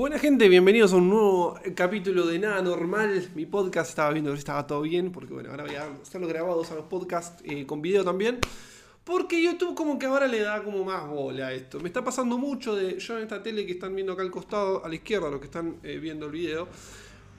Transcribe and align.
Buena 0.00 0.18
gente, 0.18 0.48
bienvenidos 0.48 0.94
a 0.94 0.96
un 0.96 1.10
nuevo 1.10 1.58
capítulo 1.74 2.26
de 2.26 2.38
Nada 2.38 2.62
Normal. 2.62 3.28
Mi 3.34 3.44
podcast 3.44 3.90
estaba 3.90 4.10
viendo 4.10 4.32
que 4.32 4.38
estaba 4.38 4.66
todo 4.66 4.80
bien, 4.80 5.12
porque 5.12 5.34
bueno, 5.34 5.50
ahora 5.50 5.64
voy 5.64 5.74
a 5.74 5.92
hacerlo 6.00 6.26
grabados 6.26 6.70
a 6.70 6.74
los 6.74 6.86
podcasts 6.86 7.42
eh, 7.44 7.66
con 7.66 7.82
video 7.82 8.02
también. 8.02 8.38
Porque 9.04 9.42
YouTube 9.42 9.74
como 9.74 9.98
que 9.98 10.06
ahora 10.06 10.26
le 10.26 10.40
da 10.40 10.64
como 10.64 10.84
más 10.84 11.06
bola 11.06 11.48
a 11.48 11.52
esto. 11.52 11.80
Me 11.80 11.88
está 11.88 12.02
pasando 12.02 12.38
mucho 12.38 12.74
de 12.74 12.98
yo 12.98 13.18
en 13.18 13.24
esta 13.24 13.42
tele 13.42 13.66
que 13.66 13.72
están 13.72 13.94
viendo 13.94 14.14
acá 14.14 14.22
al 14.22 14.30
costado, 14.30 14.82
a 14.82 14.88
la 14.88 14.94
izquierda, 14.94 15.28
los 15.28 15.38
que 15.38 15.44
están 15.44 15.76
eh, 15.82 15.98
viendo 15.98 16.24
el 16.24 16.32
video. 16.32 16.66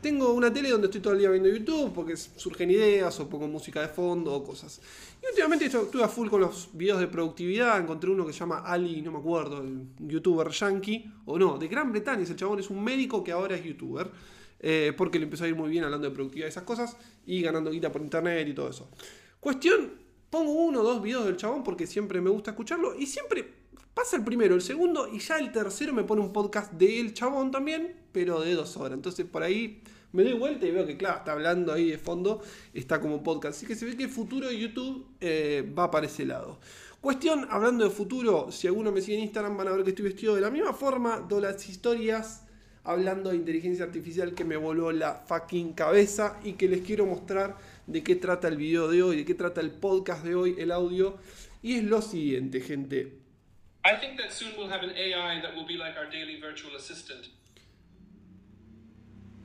Tengo 0.01 0.33
una 0.33 0.51
tele 0.51 0.69
donde 0.69 0.87
estoy 0.87 0.99
todo 0.99 1.13
el 1.13 1.19
día 1.19 1.29
viendo 1.29 1.47
YouTube 1.47 1.93
porque 1.93 2.17
surgen 2.17 2.71
ideas 2.71 3.19
o 3.19 3.29
pongo 3.29 3.47
música 3.47 3.81
de 3.81 3.87
fondo 3.87 4.33
o 4.33 4.43
cosas. 4.43 4.81
Y 5.21 5.27
últimamente 5.27 5.65
estuve 5.65 6.03
a 6.03 6.07
full 6.07 6.27
con 6.27 6.41
los 6.41 6.69
videos 6.73 6.99
de 6.99 7.07
productividad. 7.07 7.79
Encontré 7.79 8.09
uno 8.09 8.25
que 8.25 8.33
se 8.33 8.39
llama 8.39 8.63
Ali, 8.65 9.03
no 9.03 9.11
me 9.11 9.19
acuerdo, 9.19 9.61
el 9.61 9.85
youtuber 9.99 10.49
yankee. 10.49 11.05
O 11.25 11.37
no, 11.37 11.59
de 11.59 11.67
Gran 11.67 11.91
Bretaña. 11.91 12.23
El 12.23 12.35
chabón 12.35 12.59
es 12.59 12.71
un 12.71 12.83
médico 12.83 13.23
que 13.23 13.31
ahora 13.31 13.55
es 13.55 13.63
youtuber. 13.63 14.09
Eh, 14.59 14.91
porque 14.97 15.19
le 15.19 15.25
empezó 15.25 15.43
a 15.43 15.47
ir 15.47 15.55
muy 15.55 15.69
bien 15.69 15.83
hablando 15.83 16.09
de 16.09 16.15
productividad 16.15 16.47
y 16.47 16.49
esas 16.49 16.63
cosas. 16.63 16.97
Y 17.27 17.43
ganando 17.43 17.69
guita 17.69 17.91
por 17.91 18.01
internet 18.01 18.47
y 18.47 18.55
todo 18.55 18.69
eso. 18.69 18.89
Cuestión, 19.39 19.91
pongo 20.31 20.51
uno 20.51 20.81
o 20.81 20.83
dos 20.83 21.03
videos 21.03 21.25
del 21.25 21.37
chabón 21.37 21.63
porque 21.63 21.85
siempre 21.85 22.21
me 22.21 22.31
gusta 22.31 22.51
escucharlo. 22.51 22.95
Y 22.97 23.05
siempre 23.05 23.60
pasa 24.01 24.17
el 24.17 24.23
primero, 24.23 24.55
el 24.55 24.63
segundo 24.63 25.07
y 25.07 25.19
ya 25.19 25.37
el 25.37 25.51
tercero 25.51 25.93
me 25.93 26.03
pone 26.03 26.21
un 26.21 26.33
podcast 26.33 26.73
del 26.73 27.13
chabón 27.13 27.51
también. 27.51 27.93
Pero 28.11 28.41
de 28.41 28.55
dos 28.55 28.75
horas. 28.77 28.93
Entonces 28.93 29.27
por 29.27 29.43
ahí 29.43 29.83
me 30.11 30.23
doy 30.23 30.33
vuelta 30.33 30.65
y 30.65 30.71
veo 30.71 30.87
que, 30.87 30.97
claro, 30.97 31.19
está 31.19 31.33
hablando 31.33 31.71
ahí 31.71 31.91
de 31.91 31.99
fondo, 31.99 32.41
está 32.73 32.99
como 32.99 33.21
podcast. 33.21 33.57
Así 33.57 33.67
que 33.67 33.75
se 33.75 33.85
ve 33.85 33.95
que 33.95 34.05
el 34.05 34.09
futuro 34.09 34.47
de 34.47 34.57
YouTube 34.57 35.05
eh, 35.21 35.71
va 35.77 35.91
para 35.91 36.07
ese 36.07 36.25
lado. 36.25 36.59
Cuestión, 36.99 37.47
hablando 37.51 37.83
de 37.83 37.91
futuro, 37.91 38.51
si 38.51 38.65
alguno 38.65 38.91
me 38.91 39.01
sigue 39.01 39.17
en 39.17 39.23
Instagram 39.25 39.55
van 39.55 39.67
a 39.67 39.71
ver 39.71 39.83
que 39.83 39.91
estoy 39.91 40.05
vestido 40.05 40.33
de 40.33 40.41
la 40.41 40.49
misma 40.49 40.73
forma, 40.73 41.27
todas 41.27 41.53
las 41.53 41.69
historias 41.69 42.43
hablando 42.83 43.29
de 43.29 43.35
inteligencia 43.35 43.85
artificial 43.85 44.33
que 44.33 44.43
me 44.43 44.57
voló 44.57 44.91
la 44.91 45.13
fucking 45.27 45.73
cabeza 45.73 46.39
y 46.43 46.53
que 46.53 46.67
les 46.67 46.81
quiero 46.81 47.05
mostrar 47.05 47.55
de 47.85 48.01
qué 48.01 48.15
trata 48.15 48.47
el 48.47 48.57
video 48.57 48.87
de 48.87 49.03
hoy, 49.03 49.17
de 49.17 49.25
qué 49.25 49.35
trata 49.35 49.61
el 49.61 49.69
podcast 49.69 50.25
de 50.25 50.33
hoy, 50.33 50.55
el 50.57 50.71
audio. 50.71 51.17
Y 51.61 51.75
es 51.75 51.83
lo 51.83 52.01
siguiente, 52.01 52.61
gente. 52.61 53.20
I 53.83 53.95
think 53.95 54.17
that 54.17 54.31
soon 54.31 54.53
we'll 54.57 54.69
have 54.69 54.83
an 54.83 54.95
AI 54.95 55.41
that 55.41 55.55
will 55.55 55.65
be 55.65 55.77
like 55.77 55.97
our 55.97 56.05
daily 56.05 56.39
virtual 56.39 56.75
assistant. 56.75 57.29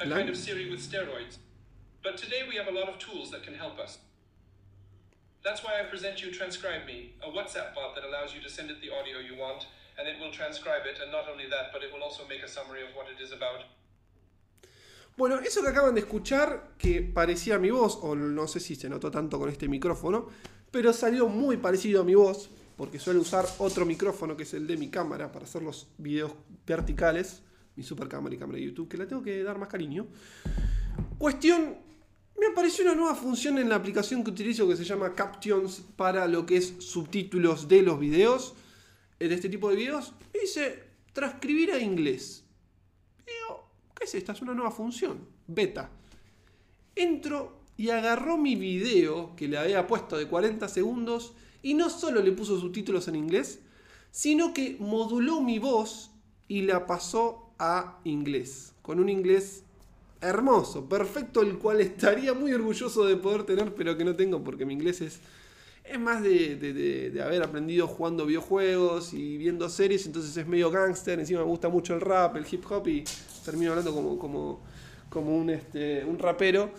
a 0.00 0.08
kind 0.08 0.28
of 0.28 0.36
Siri 0.36 0.70
with 0.70 0.80
steroids. 0.80 1.38
But 2.02 2.16
today 2.18 2.42
we 2.48 2.56
have 2.56 2.68
a 2.68 2.70
lot 2.70 2.88
of 2.88 2.98
tools 2.98 3.30
that 3.30 3.42
can 3.42 3.54
help 3.54 3.78
us. 3.78 3.98
That's 5.42 5.64
why 5.64 5.80
I 5.80 5.84
present 5.84 6.22
you 6.22 6.30
Transcribe 6.30 6.86
Me, 6.86 7.14
a 7.22 7.30
WhatsApp 7.30 7.74
bot 7.74 7.94
that 7.94 8.04
allows 8.04 8.34
you 8.34 8.40
to 8.42 8.50
send 8.50 8.70
it 8.70 8.80
the 8.80 8.90
audio 8.90 9.18
you 9.18 9.40
want, 9.40 9.66
and 9.98 10.06
it 10.08 10.18
will 10.20 10.32
transcribe 10.32 10.82
it, 10.84 10.98
and 11.02 11.10
not 11.10 11.28
only 11.30 11.48
that, 11.48 11.72
but 11.72 11.82
it 11.82 11.92
will 11.92 12.02
also 12.02 12.24
make 12.28 12.42
a 12.42 12.48
summary 12.48 12.82
of 12.82 12.88
what 12.94 13.06
it 13.08 13.22
is 13.22 13.32
about. 13.32 13.64
Bueno, 15.16 15.38
eso 15.38 15.62
que 15.62 15.70
acaban 15.70 15.94
de 15.94 16.02
escuchar, 16.02 16.76
que 16.76 17.00
parecía 17.00 17.58
mi 17.58 17.70
voz, 17.70 17.98
o 18.02 18.14
no 18.14 18.46
sé 18.46 18.60
si 18.60 18.74
se 18.74 18.88
notó 18.88 19.10
tanto 19.10 19.38
con 19.38 19.48
este 19.48 19.66
micrófono, 19.66 20.28
pero 20.70 20.92
salió 20.92 21.26
muy 21.28 21.56
parecido 21.56 22.02
a 22.02 22.04
mi 22.04 22.14
voz, 22.14 22.50
porque 22.76 22.98
suelo 22.98 23.20
usar 23.20 23.46
otro 23.58 23.86
micrófono 23.86 24.36
que 24.36 24.42
es 24.44 24.54
el 24.54 24.66
de 24.66 24.76
mi 24.76 24.88
cámara 24.88 25.32
para 25.32 25.44
hacer 25.44 25.62
los 25.62 25.88
videos 25.98 26.32
verticales 26.66 27.42
mi 27.76 27.82
super 27.82 28.08
cámara 28.08 28.34
y 28.34 28.38
cámara 28.38 28.58
de 28.58 28.64
YouTube, 28.64 28.88
que 28.88 28.96
la 28.96 29.06
tengo 29.06 29.22
que 29.22 29.42
dar 29.42 29.58
más 29.58 29.68
cariño. 29.68 30.06
Cuestión, 31.18 31.76
me 32.38 32.46
apareció 32.46 32.84
una 32.84 32.94
nueva 32.94 33.14
función 33.14 33.58
en 33.58 33.68
la 33.68 33.76
aplicación 33.76 34.24
que 34.24 34.30
utilizo 34.30 34.66
que 34.66 34.76
se 34.76 34.84
llama 34.84 35.14
Captions 35.14 35.82
para 35.94 36.26
lo 36.26 36.46
que 36.46 36.56
es 36.56 36.74
subtítulos 36.78 37.68
de 37.68 37.82
los 37.82 37.98
videos, 37.98 38.54
de 39.18 39.32
este 39.32 39.48
tipo 39.48 39.68
de 39.70 39.76
videos. 39.76 40.14
Y 40.34 40.40
dice, 40.40 40.84
transcribir 41.12 41.72
a 41.72 41.78
inglés. 41.78 42.42
¿qué 43.94 44.04
es 44.04 44.14
esta? 44.14 44.32
Es 44.32 44.42
una 44.42 44.54
nueva 44.54 44.70
función, 44.70 45.26
beta. 45.46 45.90
Entro 46.94 47.60
y 47.76 47.90
agarró 47.90 48.36
mi 48.36 48.56
video 48.56 49.34
que 49.36 49.48
le 49.48 49.58
había 49.58 49.86
puesto 49.86 50.16
de 50.16 50.26
40 50.26 50.68
segundos 50.68 51.34
y 51.66 51.74
no 51.74 51.90
solo 51.90 52.22
le 52.22 52.30
puso 52.30 52.60
subtítulos 52.60 53.08
en 53.08 53.16
inglés, 53.16 53.58
sino 54.12 54.54
que 54.54 54.76
moduló 54.78 55.40
mi 55.40 55.58
voz 55.58 56.12
y 56.46 56.62
la 56.62 56.86
pasó 56.86 57.50
a 57.58 57.98
inglés, 58.04 58.72
con 58.82 59.00
un 59.00 59.08
inglés 59.08 59.64
hermoso, 60.20 60.88
perfecto, 60.88 61.42
el 61.42 61.58
cual 61.58 61.80
estaría 61.80 62.34
muy 62.34 62.52
orgulloso 62.52 63.04
de 63.04 63.16
poder 63.16 63.42
tener, 63.42 63.74
pero 63.74 63.96
que 63.96 64.04
no 64.04 64.14
tengo 64.14 64.44
porque 64.44 64.64
mi 64.64 64.74
inglés 64.74 65.00
es, 65.00 65.18
es 65.82 65.98
más 65.98 66.22
de, 66.22 67.20
haber 67.20 67.42
aprendido 67.42 67.88
jugando 67.88 68.26
videojuegos 68.26 69.12
y 69.12 69.36
viendo 69.36 69.68
series, 69.68 70.06
entonces 70.06 70.36
es 70.36 70.46
medio 70.46 70.70
gangster, 70.70 71.18
encima 71.18 71.40
me 71.40 71.46
gusta 71.46 71.68
mucho 71.68 71.94
el 71.94 72.00
rap, 72.00 72.36
el 72.36 72.46
hip 72.48 72.64
hop 72.70 72.86
y 72.86 73.02
termino 73.44 73.72
hablando 73.72 73.92
como, 73.92 74.16
como, 74.20 74.60
como 75.10 75.36
un, 75.36 75.50
este, 75.50 76.04
un 76.04 76.16
rapero. 76.16 76.70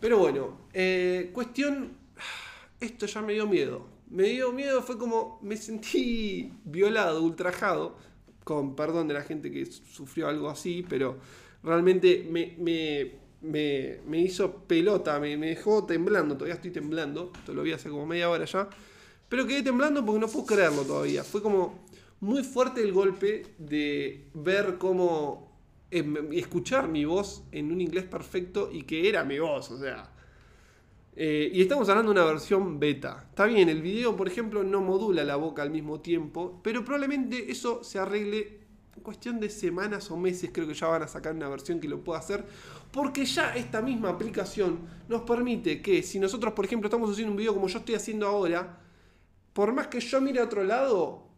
Pero 0.00 0.18
bueno, 0.18 0.58
eh, 0.72 1.30
cuestión, 1.32 1.92
esto 2.80 3.06
ya 3.06 3.22
me 3.22 3.34
dio 3.34 3.46
miedo. 3.46 3.93
Me 4.14 4.28
dio 4.28 4.52
miedo, 4.52 4.80
fue 4.80 4.96
como 4.96 5.40
me 5.42 5.56
sentí 5.56 6.52
violado, 6.64 7.20
ultrajado 7.20 7.96
con 8.44 8.76
perdón 8.76 9.08
de 9.08 9.14
la 9.14 9.22
gente 9.22 9.50
que 9.50 9.66
sufrió 9.66 10.28
algo 10.28 10.48
así, 10.48 10.86
pero 10.88 11.18
realmente 11.64 12.24
me, 12.30 14.20
hizo 14.20 14.54
pelota, 14.68 15.18
me, 15.18 15.36
dejó 15.36 15.84
temblando, 15.84 16.36
todavía 16.36 16.54
estoy 16.54 16.70
temblando, 16.70 17.32
esto 17.36 17.54
lo 17.54 17.64
vi 17.64 17.72
hace 17.72 17.88
como 17.88 18.06
media 18.06 18.30
hora 18.30 18.44
ya, 18.44 18.68
pero 19.28 19.48
quedé 19.48 19.64
temblando 19.64 20.06
porque 20.06 20.20
no 20.20 20.28
puedo 20.28 20.46
creerlo 20.46 20.82
todavía, 20.82 21.24
fue 21.24 21.42
como 21.42 21.84
muy 22.20 22.44
fuerte 22.44 22.82
el 22.82 22.92
golpe 22.92 23.42
de 23.58 24.28
ver 24.32 24.76
cómo 24.78 25.58
em, 25.90 26.32
escuchar 26.34 26.86
mi 26.86 27.04
voz 27.04 27.42
en 27.50 27.72
un 27.72 27.80
inglés 27.80 28.04
perfecto 28.04 28.70
y 28.72 28.84
que 28.84 29.08
era 29.08 29.24
mi 29.24 29.40
voz, 29.40 29.72
o 29.72 29.78
sea, 29.78 30.13
eh, 31.16 31.48
y 31.52 31.62
estamos 31.62 31.88
hablando 31.88 32.12
de 32.12 32.20
una 32.20 32.30
versión 32.30 32.80
beta. 32.80 33.26
Está 33.30 33.46
bien, 33.46 33.68
el 33.68 33.82
video, 33.82 34.16
por 34.16 34.26
ejemplo, 34.26 34.64
no 34.64 34.80
modula 34.80 35.22
la 35.22 35.36
boca 35.36 35.62
al 35.62 35.70
mismo 35.70 36.00
tiempo, 36.00 36.60
pero 36.62 36.84
probablemente 36.84 37.52
eso 37.52 37.84
se 37.84 38.00
arregle 38.00 38.60
en 38.96 39.02
cuestión 39.02 39.38
de 39.38 39.48
semanas 39.48 40.10
o 40.10 40.16
meses. 40.16 40.50
Creo 40.52 40.66
que 40.66 40.74
ya 40.74 40.88
van 40.88 41.02
a 41.02 41.08
sacar 41.08 41.34
una 41.34 41.48
versión 41.48 41.78
que 41.78 41.86
lo 41.86 42.02
pueda 42.02 42.18
hacer, 42.18 42.44
porque 42.90 43.24
ya 43.24 43.54
esta 43.54 43.80
misma 43.80 44.08
aplicación 44.08 44.80
nos 45.08 45.22
permite 45.22 45.80
que 45.80 46.02
si 46.02 46.18
nosotros, 46.18 46.52
por 46.52 46.64
ejemplo, 46.64 46.88
estamos 46.88 47.08
haciendo 47.10 47.30
un 47.30 47.36
video 47.36 47.54
como 47.54 47.68
yo 47.68 47.78
estoy 47.78 47.94
haciendo 47.94 48.26
ahora, 48.26 48.80
por 49.52 49.72
más 49.72 49.86
que 49.86 50.00
yo 50.00 50.20
mire 50.20 50.40
a 50.40 50.44
otro 50.44 50.64
lado, 50.64 51.28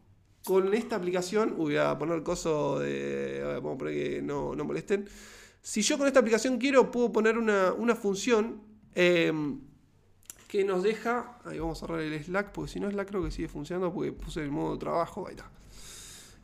con 0.43 0.73
esta 0.73 0.95
aplicación, 0.95 1.55
voy 1.55 1.77
a 1.77 1.99
poner 1.99 2.23
coso 2.23 2.79
de. 2.79 3.41
Vamos 3.57 3.75
a 3.75 3.77
poner 3.77 3.93
que 3.93 4.21
no, 4.23 4.55
no 4.55 4.63
molesten. 4.63 5.07
Si 5.61 5.81
yo 5.81 5.97
con 5.97 6.07
esta 6.07 6.21
aplicación 6.21 6.57
quiero, 6.57 6.89
puedo 6.89 7.11
poner 7.11 7.37
una, 7.37 7.73
una 7.73 7.95
función. 7.95 8.61
Eh, 8.95 9.31
que 10.47 10.63
nos 10.63 10.81
deja, 10.81 11.39
ahí 11.43 11.59
vamos 11.59 11.77
a 11.77 11.87
cerrar 11.87 11.99
el 11.99 12.23
Slack, 12.23 12.51
porque 12.51 12.71
si 12.71 12.79
no 12.79 12.89
Slack 12.89 13.09
creo 13.09 13.23
que 13.23 13.31
sigue 13.31 13.47
funcionando, 13.47 13.93
porque 13.93 14.13
puse 14.13 14.41
el 14.41 14.51
modo 14.51 14.77
trabajo, 14.77 15.27
ahí 15.27 15.35
está. 15.35 15.49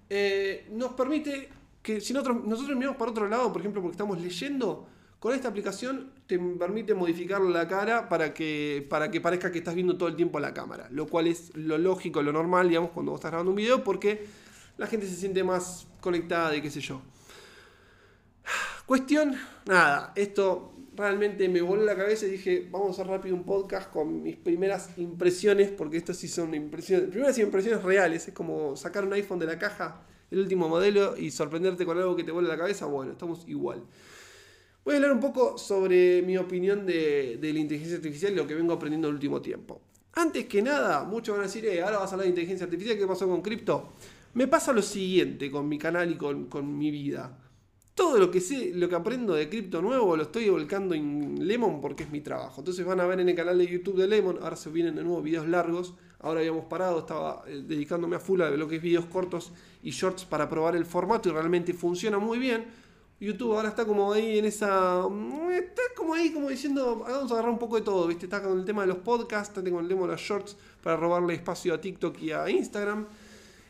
Eh, 0.10 0.68
nos 0.72 0.94
permite 0.94 1.50
que 1.82 2.02
si 2.02 2.14
nosotros, 2.14 2.46
nosotros 2.46 2.78
miramos 2.78 2.98
para 2.98 3.12
otro 3.12 3.28
lado, 3.28 3.52
por 3.52 3.62
ejemplo, 3.62 3.82
porque 3.82 3.94
estamos 3.94 4.20
leyendo, 4.20 4.88
con 5.20 5.34
esta 5.34 5.48
aplicación 5.48 6.12
te 6.28 6.38
permite 6.38 6.94
modificar 6.94 7.40
la 7.42 7.66
cara 7.66 8.10
para 8.10 8.34
que, 8.34 8.86
para 8.90 9.10
que 9.10 9.22
parezca 9.22 9.52
que 9.52 9.60
estás 9.60 9.74
viendo 9.74 9.98
todo 9.98 10.10
el 10.10 10.18
tiempo 10.18 10.38
la 10.40 10.54
cámara, 10.54 10.88
lo 10.92 11.08
cual 11.08 11.28
es 11.28 11.56
lo 11.56 11.78
lógico, 11.78 12.22
lo 12.22 12.34
normal, 12.34 12.68
digamos, 12.68 12.92
cuando 12.92 13.14
vos 13.14 13.20
estás 13.20 13.32
grabando 13.32 13.52
un 13.52 13.56
video, 13.56 13.86
porque 13.86 14.28
la 14.78 14.88
gente 14.88 15.08
se 15.08 15.16
siente 15.16 15.44
más 15.46 15.88
conectada 16.02 16.54
y 16.56 16.62
qué 16.62 16.70
sé 16.70 16.82
yo. 16.82 17.02
Cuestión, 18.86 19.38
nada, 19.66 20.12
esto 20.16 20.74
realmente 20.96 21.50
me 21.50 21.62
voló 21.62 21.84
la 21.84 21.96
cabeza 21.96 22.26
y 22.26 22.32
dije, 22.32 22.68
vamos 22.72 22.90
a 22.90 22.92
hacer 22.92 23.08
rápido 23.08 23.36
un 23.36 23.44
podcast 23.44 23.92
con 23.92 24.22
mis 24.22 24.36
primeras 24.36 24.98
impresiones, 24.98 25.72
porque 25.72 25.98
estas 25.98 26.18
sí 26.18 26.28
son 26.28 26.54
impresiones, 26.54 27.10
primeras 27.10 27.38
impresiones 27.38 27.84
reales, 27.84 28.28
es 28.28 28.34
como 28.34 28.76
sacar 28.76 29.06
un 29.06 29.14
iPhone 29.14 29.40
de 29.40 29.46
la 29.46 29.58
caja, 29.58 30.06
el 30.32 30.40
último 30.40 30.70
modelo, 30.70 31.18
y 31.18 31.32
sorprenderte 31.32 31.86
con 31.86 31.98
algo 31.98 32.16
que 32.16 32.24
te 32.24 32.32
vuela 32.32 32.50
la 32.50 32.58
cabeza, 32.58 32.86
bueno, 32.86 33.12
estamos 33.12 33.48
igual. 33.48 33.84
Voy 34.86 34.96
a 34.96 34.98
hablar 34.98 35.14
un 35.14 35.20
poco 35.20 35.58
sobre 35.58 36.22
mi 36.24 36.38
opinión 36.38 36.86
de, 36.86 37.40
la 37.42 37.60
inteligencia 37.60 37.96
artificial 37.96 38.34
y 38.34 38.36
lo 38.36 38.46
que 38.46 38.54
vengo 38.54 38.74
aprendiendo 38.74 39.08
en 39.08 39.12
el 39.12 39.16
último 39.16 39.42
tiempo. 39.42 39.82
Antes 40.14 40.46
que 40.46 40.62
nada, 40.62 41.04
muchos 41.06 41.34
van 41.34 41.46
a 41.46 41.48
decir, 41.48 41.66
eh, 41.66 41.82
ahora 41.82 42.00
vas 42.00 42.12
a 42.12 42.16
hablar 42.16 42.26
de 42.26 42.30
inteligencia 42.30 42.66
artificial, 42.66 42.98
¿qué 42.98 43.08
pasó 43.08 43.28
con 43.28 43.42
cripto? 43.42 43.94
Me 44.34 44.48
pasa 44.48 44.74
lo 44.74 44.82
siguiente 44.82 45.50
con 45.50 45.68
mi 45.70 45.78
canal 45.78 46.12
y 46.12 46.16
con, 46.16 46.46
con 46.46 46.78
mi 46.78 46.92
vida. 46.92 47.43
Todo 47.96 48.18
lo 48.18 48.32
que 48.32 48.42
sé, 48.42 48.72
lo 48.74 48.90
que 48.90 48.96
aprendo 48.96 49.34
de 49.34 49.50
cripto 49.50 49.82
nuevo 49.82 50.18
lo 50.18 50.24
estoy 50.24 50.50
volcando 50.50 50.96
en 50.96 51.48
Lemon 51.48 51.80
porque 51.80 52.04
es 52.04 52.10
mi 52.10 52.22
trabajo. 52.22 52.62
Entonces 52.62 52.84
van 52.86 53.00
a 53.00 53.06
ver 53.06 53.20
en 53.20 53.30
el 53.30 53.36
canal 53.36 53.58
de 53.58 53.68
YouTube 53.68 53.98
de 53.98 54.08
Lemon, 54.08 54.40
ahora 54.42 54.56
se 54.56 54.72
vienen 54.72 54.96
de 54.96 55.04
nuevo 55.04 55.22
videos 55.22 55.48
largos. 55.48 55.94
Ahora 56.20 56.40
habíamos 56.40 56.66
parado, 56.66 57.00
estaba 57.00 57.44
eh, 57.48 57.64
dedicándome 57.68 58.16
a 58.16 58.20
full 58.20 58.42
a 58.42 58.50
lo 58.50 58.68
que 58.68 58.78
es 58.78 58.82
videos 58.82 59.06
cortos 59.06 59.52
y 59.84 59.92
shorts 59.92 60.26
para 60.26 60.50
probar 60.50 60.76
el 60.76 60.86
formato 60.86 61.30
y 61.30 61.34
realmente 61.34 61.74
funciona 61.74 62.18
muy 62.18 62.40
bien. 62.40 62.66
YouTube 63.20 63.54
ahora 63.54 63.70
está 63.70 63.86
como 63.86 64.12
ahí 64.12 64.40
en 64.40 64.46
esa. 64.46 65.08
Mm, 65.08 65.52
está 65.52 65.82
como 65.96 66.14
ahí, 66.14 66.32
como 66.34 66.50
diciendo, 66.50 67.04
vamos 67.08 67.32
a 67.32 67.36
agarrar 67.36 67.52
un 67.52 67.60
poco 67.60 67.76
de 67.76 67.84
todo, 67.84 68.08
¿viste? 68.08 68.26
Está 68.26 68.42
con 68.42 68.58
el 68.58 68.66
tema 68.66 68.82
de 68.82 68.88
los 68.88 68.98
podcasts, 68.98 69.50
está 69.50 69.70
con 69.70 69.84
el 69.84 69.88
tema 69.88 70.02
de 70.02 70.08
los 70.08 70.22
shorts 70.22 70.58
para 70.82 70.98
robarle 70.98 71.34
espacio 71.36 71.74
a 71.74 71.80
TikTok 71.80 72.22
y 72.22 72.32
a 72.32 72.50
Instagram. 72.50 73.06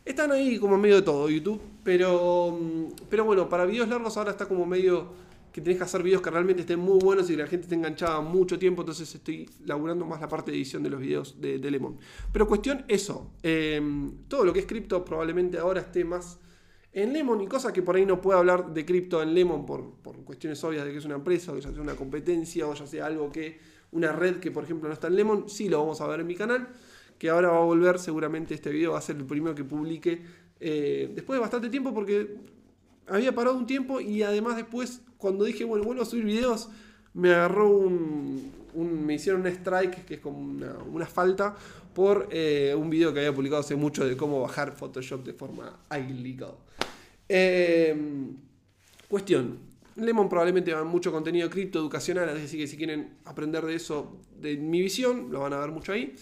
Están 0.05 0.33
ahí 0.33 0.59
como 0.59 0.77
medio 0.77 0.97
de 0.97 1.01
todo, 1.01 1.29
YouTube. 1.29 1.61
Pero, 1.83 2.57
mm, 2.59 2.85
pero 3.09 3.25
bueno, 3.25 3.47
para 3.47 3.65
videos 3.65 3.88
largos 3.88 4.17
ahora 4.17 4.31
está 4.31 4.47
como 4.47 4.65
medio 4.65 5.23
que 5.51 5.61
tenés 5.61 5.77
que 5.77 5.83
hacer 5.83 6.01
videos 6.01 6.21
que 6.21 6.31
realmente 6.31 6.61
estén 6.61 6.79
muy 6.79 7.00
buenos 7.00 7.29
y 7.29 7.35
que 7.35 7.44
la 7.44 7.47
gente 7.47 7.65
esté 7.65 7.75
enganchada 7.75 8.19
mucho 8.21 8.57
tiempo. 8.57 8.81
Entonces 8.81 9.13
estoy 9.13 9.50
laburando 9.65 10.05
más 10.05 10.19
la 10.19 10.27
parte 10.27 10.51
de 10.51 10.57
edición 10.57 10.83
de 10.83 10.89
los 10.89 11.00
videos 11.00 11.39
de, 11.39 11.59
Lemon. 11.59 11.97
Pero 12.31 12.47
cuestión 12.47 12.83
eso. 12.88 13.31
Em, 13.44 14.11
todo 14.27 14.44
lo 14.44 14.51
que 14.51 14.59
es 14.59 14.65
cripto 14.65 15.05
probablemente 15.05 15.57
ahora 15.57 15.81
esté 15.81 16.03
más 16.03 16.39
en 16.91 17.13
Lemon 17.13 17.41
y 17.41 17.47
cosas 17.47 17.71
que 17.71 17.81
por 17.81 17.95
ahí 17.95 18.05
no 18.05 18.19
puedo 18.19 18.38
hablar 18.38 18.73
de 18.73 18.85
cripto 18.85 19.21
en 19.21 19.33
Lemon 19.33 19.65
por, 19.65 19.95
por, 19.95 20.17
cuestiones 20.23 20.63
obvias 20.63 20.85
de 20.85 20.91
que 20.91 20.97
es 20.97 21.05
una 21.05 21.15
empresa 21.15 21.51
o 21.51 21.55
que 21.55 21.61
ya 21.61 21.71
sea 21.71 21.81
una 21.81 21.95
competencia 21.95 22.67
o 22.67 22.73
ya 22.73 22.85
sea 22.85 23.05
algo 23.07 23.31
que 23.31 23.59
una 23.91 24.11
red 24.11 24.38
que 24.38 24.51
por 24.51 24.63
ejemplo 24.63 24.88
no 24.88 24.94
está 24.94 25.07
en 25.07 25.15
Lemon, 25.15 25.50
sí 25.50 25.69
lo 25.69 25.79
vamos 25.79 26.01
a 26.01 26.07
ver 26.07 26.19
en 26.19 26.27
mi 26.27 26.35
canal 26.35 26.67
que 27.23 27.29
ahora 27.29 27.51
va 27.51 27.59
a 27.59 27.63
volver, 27.63 27.99
seguramente 27.99 28.53
este 28.53 28.69
video 28.69 28.91
va 28.91 28.97
a 28.97 29.01
ser 29.01 29.15
el 29.15 29.23
primero 29.23 29.55
que 29.55 29.63
publique 29.63 30.21
eh, 30.59 31.09
después 31.15 31.37
de 31.37 31.39
bastante 31.39 31.69
tiempo 31.69 31.93
porque 31.93 32.35
había 33.07 33.33
parado 33.33 33.55
un 33.55 33.65
tiempo 33.65 34.01
y 34.01 34.23
además 34.23 34.57
después 34.57 34.99
cuando 35.17 35.45
dije, 35.45 35.63
bueno, 35.63 35.85
vuelvo 35.85 36.01
a 36.01 36.05
subir 36.05 36.25
videos, 36.25 36.67
me 37.13 37.29
agarró 37.29 37.69
un, 37.69 38.51
me 38.75 39.13
hicieron 39.13 39.39
un 39.39 39.47
strike, 39.47 40.03
que 40.03 40.15
es 40.15 40.19
como 40.19 40.37
una, 40.37 41.05
falta, 41.05 41.55
por 41.93 42.27
eh, 42.29 42.75
un 42.77 42.89
video 42.89 43.13
que 43.13 43.19
había 43.19 43.33
publicado 43.33 43.61
hace 43.61 43.77
mucho 43.77 44.05
de 44.05 44.17
cómo 44.17 44.41
bajar 44.41 44.75
Photoshop 44.75 45.23
de 45.23 45.31
forma 45.31 45.79
illegal. 45.97 46.55
Em, 47.29 48.35
cuestión, 49.07 49.59
Lemon 49.95 50.27
probablemente 50.27 50.73
va 50.73 50.83
mucho 50.83 51.09
contenido 51.09 51.49
cripto 51.49 51.79
educacional, 51.79 52.27
así 52.27 52.57
que 52.57 52.67
si 52.67 52.75
quieren 52.75 53.13
aprender 53.23 53.63
de 53.65 53.75
eso, 53.75 54.19
de 54.41 54.57
mi 54.57 54.81
visión, 54.81 55.31
lo 55.31 55.39
van 55.39 55.53
a 55.53 55.59
ver 55.59 55.71
mucho 55.71 55.93
ahí. 55.93 56.13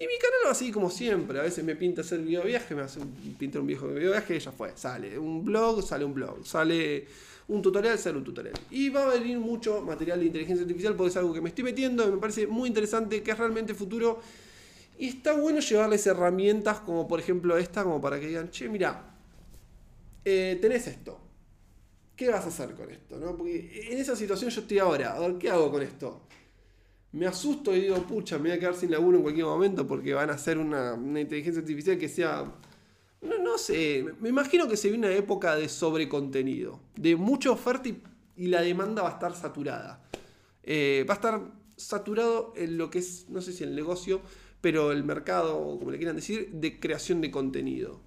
Y 0.00 0.06
mi 0.06 0.16
canal 0.18 0.40
va 0.46 0.52
así 0.52 0.72
como 0.72 0.88
siempre. 0.90 1.38
A 1.38 1.42
veces 1.42 1.62
me 1.62 1.76
pinta 1.76 2.00
hacer 2.00 2.20
video 2.20 2.42
viaje, 2.44 2.74
me 2.74 2.80
hace 2.80 3.00
un, 3.00 3.12
pinta 3.38 3.60
un 3.60 3.66
viejo 3.66 3.86
video 3.86 4.12
viaje 4.12 4.34
y 4.34 4.38
ya 4.38 4.50
fue. 4.50 4.72
Sale 4.74 5.18
un 5.18 5.44
blog, 5.44 5.82
sale 5.82 6.06
un 6.06 6.14
blog. 6.14 6.46
Sale 6.46 7.06
un 7.48 7.60
tutorial, 7.60 7.98
sale 7.98 8.16
un 8.16 8.24
tutorial. 8.24 8.54
Y 8.70 8.88
va 8.88 9.04
a 9.04 9.14
venir 9.14 9.38
mucho 9.38 9.82
material 9.82 10.20
de 10.20 10.26
inteligencia 10.26 10.62
artificial 10.62 10.96
porque 10.96 11.10
es 11.10 11.16
algo 11.18 11.34
que 11.34 11.42
me 11.42 11.50
estoy 11.50 11.64
metiendo 11.64 12.08
y 12.08 12.12
me 12.12 12.16
parece 12.16 12.46
muy 12.46 12.68
interesante, 12.68 13.22
que 13.22 13.30
es 13.30 13.36
realmente 13.38 13.74
futuro. 13.74 14.22
Y 14.98 15.08
está 15.08 15.34
bueno 15.34 15.60
llevarles 15.60 16.06
herramientas 16.06 16.80
como 16.80 17.06
por 17.06 17.20
ejemplo 17.20 17.58
esta, 17.58 17.84
como 17.84 18.00
para 18.00 18.18
que 18.18 18.28
digan, 18.28 18.50
che, 18.50 18.70
mira, 18.70 19.16
eh, 20.24 20.58
tenés 20.62 20.86
esto. 20.86 21.20
¿Qué 22.16 22.30
vas 22.30 22.46
a 22.46 22.48
hacer 22.48 22.74
con 22.74 22.90
esto? 22.90 23.18
¿no? 23.18 23.36
Porque 23.36 23.90
en 23.92 23.98
esa 23.98 24.16
situación 24.16 24.50
yo 24.50 24.62
estoy 24.62 24.78
ahora. 24.78 25.14
¿qué 25.38 25.50
hago 25.50 25.70
con 25.70 25.82
esto? 25.82 26.22
Me 27.12 27.26
asusto 27.26 27.74
y 27.74 27.80
digo, 27.80 27.96
pucha, 28.02 28.38
me 28.38 28.50
voy 28.50 28.52
a 28.52 28.60
quedar 28.60 28.74
sin 28.74 28.90
laburo 28.90 29.16
en 29.16 29.22
cualquier 29.22 29.46
momento 29.46 29.86
porque 29.86 30.14
van 30.14 30.30
a 30.30 30.34
hacer 30.34 30.58
una, 30.58 30.94
inteligencia 31.20 31.60
artificial 31.60 31.98
que 31.98 32.08
sea. 32.08 32.44
No, 33.22 33.38
no, 33.38 33.58
sé, 33.58 34.04
me 34.20 34.28
imagino 34.28 34.68
que 34.68 34.76
se 34.76 34.88
viene 34.88 35.08
una 35.08 35.16
época 35.16 35.56
de 35.56 35.68
sobrecontenido, 35.68 36.80
de 36.96 37.16
mucha 37.16 37.50
oferta 37.50 37.88
y, 37.88 38.02
la 38.46 38.62
demanda 38.62 39.02
va 39.02 39.10
a 39.10 39.12
estar 39.12 39.34
saturada. 39.36 40.02
Eh, 40.62 41.04
va 41.06 41.14
a 41.14 41.16
estar 41.16 41.42
saturado 41.76 42.54
en 42.56 42.78
lo 42.78 42.88
que 42.88 43.00
es, 43.00 43.26
no 43.28 43.42
sé 43.42 43.52
si 43.52 43.64
el 43.64 43.74
negocio, 43.74 44.22
pero 44.62 44.92
el 44.92 45.04
mercado, 45.04 45.78
como 45.78 45.90
le 45.90 45.98
quieran 45.98 46.16
decir, 46.16 46.50
de 46.52 46.80
creación 46.80 47.20
de 47.20 47.30
contenido. 47.30 48.00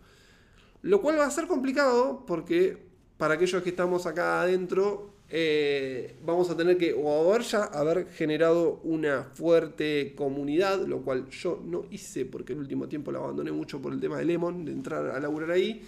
Lo 0.81 1.01
cual 1.01 1.19
va 1.19 1.25
a 1.25 1.31
ser 1.31 1.45
complicado 1.45 2.25
porque 2.25 2.77
para 3.17 3.35
aquellos 3.35 3.61
que 3.61 3.69
estamos 3.69 4.06
acá 4.07 4.41
adentro, 4.41 5.12
eh, 5.35 6.15
vamos 6.24 6.47
a 6.51 6.56
tener 6.56 6.77
que 6.77 6.94
o 6.94 7.27
haber 7.27 7.41
ya 7.41 7.63
haber 7.63 8.07
generado 8.09 8.81
una 8.83 9.24
fuerte 9.24 10.13
comunidad, 10.15 10.85
lo 10.85 11.01
cual 11.01 11.27
yo 11.31 11.59
no 11.65 11.85
hice 11.89 12.24
porque 12.25 12.53
el 12.53 12.59
último 12.59 12.88
tiempo 12.88 13.12
la 13.12 13.18
abandoné 13.18 13.51
mucho 13.51 13.81
por 13.81 13.94
el 13.94 14.00
tema 14.00 14.19
de 14.19 14.25
Lemon, 14.25 14.63
de 14.63 14.74
entrar 14.74 15.07
a 15.07 15.19
laburar 15.19 15.50
ahí. 15.50 15.81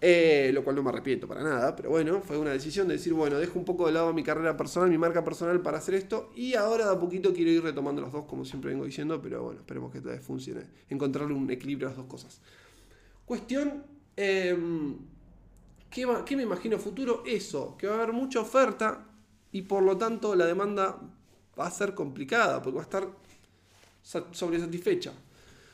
Eh, 0.00 0.52
lo 0.54 0.62
cual 0.62 0.76
no 0.76 0.84
me 0.84 0.88
arrepiento 0.90 1.26
para 1.26 1.42
nada, 1.42 1.76
pero 1.76 1.90
bueno, 1.90 2.22
fue 2.22 2.38
una 2.38 2.52
decisión 2.52 2.88
de 2.88 2.94
decir, 2.94 3.12
bueno, 3.12 3.38
dejo 3.38 3.58
un 3.58 3.66
poco 3.66 3.86
de 3.86 3.92
lado 3.92 4.14
mi 4.14 4.22
carrera 4.22 4.56
personal, 4.56 4.88
mi 4.88 4.96
marca 4.96 5.22
personal 5.22 5.60
para 5.60 5.76
hacer 5.76 5.94
esto, 5.94 6.30
y 6.34 6.54
ahora 6.54 6.86
de 6.86 6.92
a 6.94 6.98
poquito 6.98 7.34
quiero 7.34 7.50
ir 7.50 7.62
retomando 7.62 8.00
los 8.00 8.10
dos, 8.10 8.24
como 8.24 8.46
siempre 8.46 8.70
vengo 8.70 8.86
diciendo, 8.86 9.20
pero 9.20 9.42
bueno, 9.42 9.60
esperemos 9.60 9.92
que 9.92 9.98
esta 9.98 10.10
vez 10.10 10.22
funcione, 10.22 10.62
encontrarle 10.88 11.34
un 11.34 11.50
equilibrio 11.50 11.88
a 11.88 11.90
las 11.90 11.98
dos 11.98 12.06
cosas. 12.06 12.40
Cuestión, 13.26 13.84
em, 14.16 14.96
¿Qué, 15.90 16.06
me 16.36 16.44
imagino 16.44 16.78
futuro? 16.78 17.24
Eso, 17.26 17.76
que 17.76 17.88
va 17.88 17.94
a 17.94 17.96
haber 17.96 18.12
mucha 18.12 18.40
oferta 18.40 19.08
y 19.50 19.62
por 19.62 19.82
lo 19.82 19.98
tanto 19.98 20.36
la 20.36 20.46
demanda 20.46 21.00
va 21.58 21.66
a 21.66 21.70
ser 21.70 21.94
complicada 21.94 22.62
porque 22.62 22.76
va 22.76 22.82
a 22.82 22.84
estar 22.84 23.08
sobresatisfecha. 24.30 25.12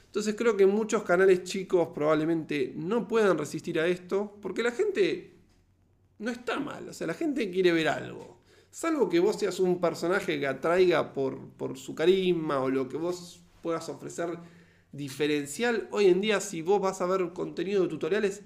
Entonces 0.07 0.35
creo 0.35 0.57
que 0.57 0.65
muchos 0.65 1.03
canales 1.03 1.45
chicos 1.45 1.91
probablemente 1.95 2.73
no 2.75 3.07
puedan 3.07 3.37
resistir 3.37 3.79
a 3.79 3.87
esto 3.87 4.39
porque 4.41 4.63
la 4.63 4.73
gente 4.73 5.35
no 6.19 6.31
está 6.31 6.59
mal, 6.59 6.89
o 6.89 6.95
sea, 6.95 7.07
la 7.07 7.15
gente 7.15 7.51
quiere 7.51 7.73
ver 7.73 7.89
algo. 7.89 8.41
Salvo 8.71 9.11
que 9.11 9.21
vos 9.21 9.39
seas 9.39 9.61
un 9.61 9.81
personaje 9.81 10.41
que 10.41 10.47
atraiga 10.47 11.13
por, 11.13 11.51
por 11.51 11.77
su 11.77 11.95
carisma 11.95 12.61
o 12.61 12.71
lo 12.71 12.89
que 12.89 12.97
vos 12.97 13.41
puedas 13.61 13.89
ofrecer 13.91 14.39
diferencial. 14.93 15.89
Hoy 15.91 16.07
en 16.07 16.23
día 16.23 16.41
si 16.41 16.63
vos 16.63 16.81
vas 16.81 17.03
a 17.03 17.07
ver 17.07 17.35
contenido 17.35 17.83
de 17.83 17.89
tutoriales, 17.89 18.43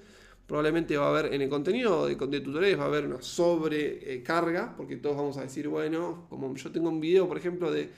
probablemente 0.47 0.97
va 0.97 1.07
a 1.07 1.11
haber 1.11 1.35
en 1.35 1.43
el 1.43 1.49
contenido 1.49 2.07
de, 2.07 2.17
tutoriales 2.17 2.79
va 2.79 2.85
a 2.85 2.87
haber 2.87 3.07
una 3.07 3.23
sobrecarga, 3.23 4.75
porque 4.77 4.97
todos 4.97 5.17
vamos 5.17 5.37
a 5.37 5.43
decir, 5.43 5.69
bueno, 5.69 6.27
como 6.29 6.55
yo 6.55 6.73
tengo 6.73 6.89
un 6.89 7.01
video, 7.01 7.29
por 7.29 7.39
ejemplo, 7.39 7.71
de 7.71 7.91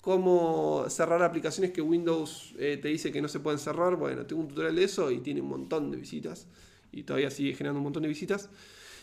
cómo 0.00 0.86
cerrar 0.88 1.22
aplicaciones 1.22 1.70
que 1.72 1.82
Windows 1.82 2.54
eh, 2.58 2.78
te 2.80 2.88
dice 2.88 3.12
que 3.12 3.20
no 3.20 3.28
se 3.28 3.40
pueden 3.40 3.58
cerrar, 3.58 3.96
bueno, 3.96 4.26
tengo 4.26 4.42
un 4.42 4.48
tutorial 4.48 4.74
de 4.74 4.84
eso 4.84 5.10
y 5.10 5.20
tiene 5.20 5.40
un 5.40 5.48
montón 5.48 5.90
de 5.90 5.98
visitas, 5.98 6.46
y 6.90 7.04
todavía 7.04 7.30
sigue 7.30 7.54
generando 7.54 7.78
un 7.78 7.84
montón 7.84 8.02
de 8.02 8.08
visitas, 8.08 8.50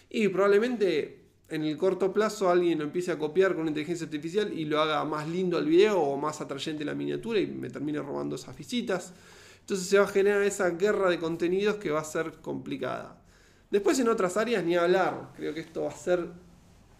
y 0.09 0.27
probablemente 0.27 1.27
en 1.49 1.63
el 1.63 1.77
corto 1.77 2.13
plazo 2.13 2.49
alguien 2.49 2.79
lo 2.79 2.83
empiece 2.83 3.11
a 3.11 3.17
copiar 3.17 3.55
con 3.55 3.67
inteligencia 3.67 4.05
artificial 4.05 4.51
y 4.51 4.65
lo 4.65 4.81
haga 4.81 5.03
más 5.05 5.27
lindo 5.29 5.57
el 5.57 5.65
video 5.65 5.99
o 5.99 6.17
más 6.17 6.41
atrayente 6.41 6.83
la 6.83 6.93
miniatura 6.93 7.39
y 7.39 7.47
me 7.47 7.69
termine 7.69 7.99
robando 7.99 8.35
esas 8.35 8.57
visitas. 8.57 9.13
Entonces 9.67 9.87
se 9.89 9.99
va 9.99 10.05
a 10.05 10.07
generar 10.07 10.43
esa 10.43 10.69
guerra 10.69 11.09
de 11.09 11.19
contenidos 11.19 11.75
que 11.75 11.91
va 11.91 11.99
a 11.99 12.03
ser 12.05 12.35
complicada. 12.41 13.21
Después 13.69 13.99
en 13.99 14.07
otras 14.07 14.37
áreas 14.37 14.63
ni 14.63 14.77
hablar. 14.77 15.33
Creo 15.35 15.53
que 15.53 15.59
esto 15.59 15.81
va 15.81 15.89
a 15.89 15.91
ser 15.91 16.25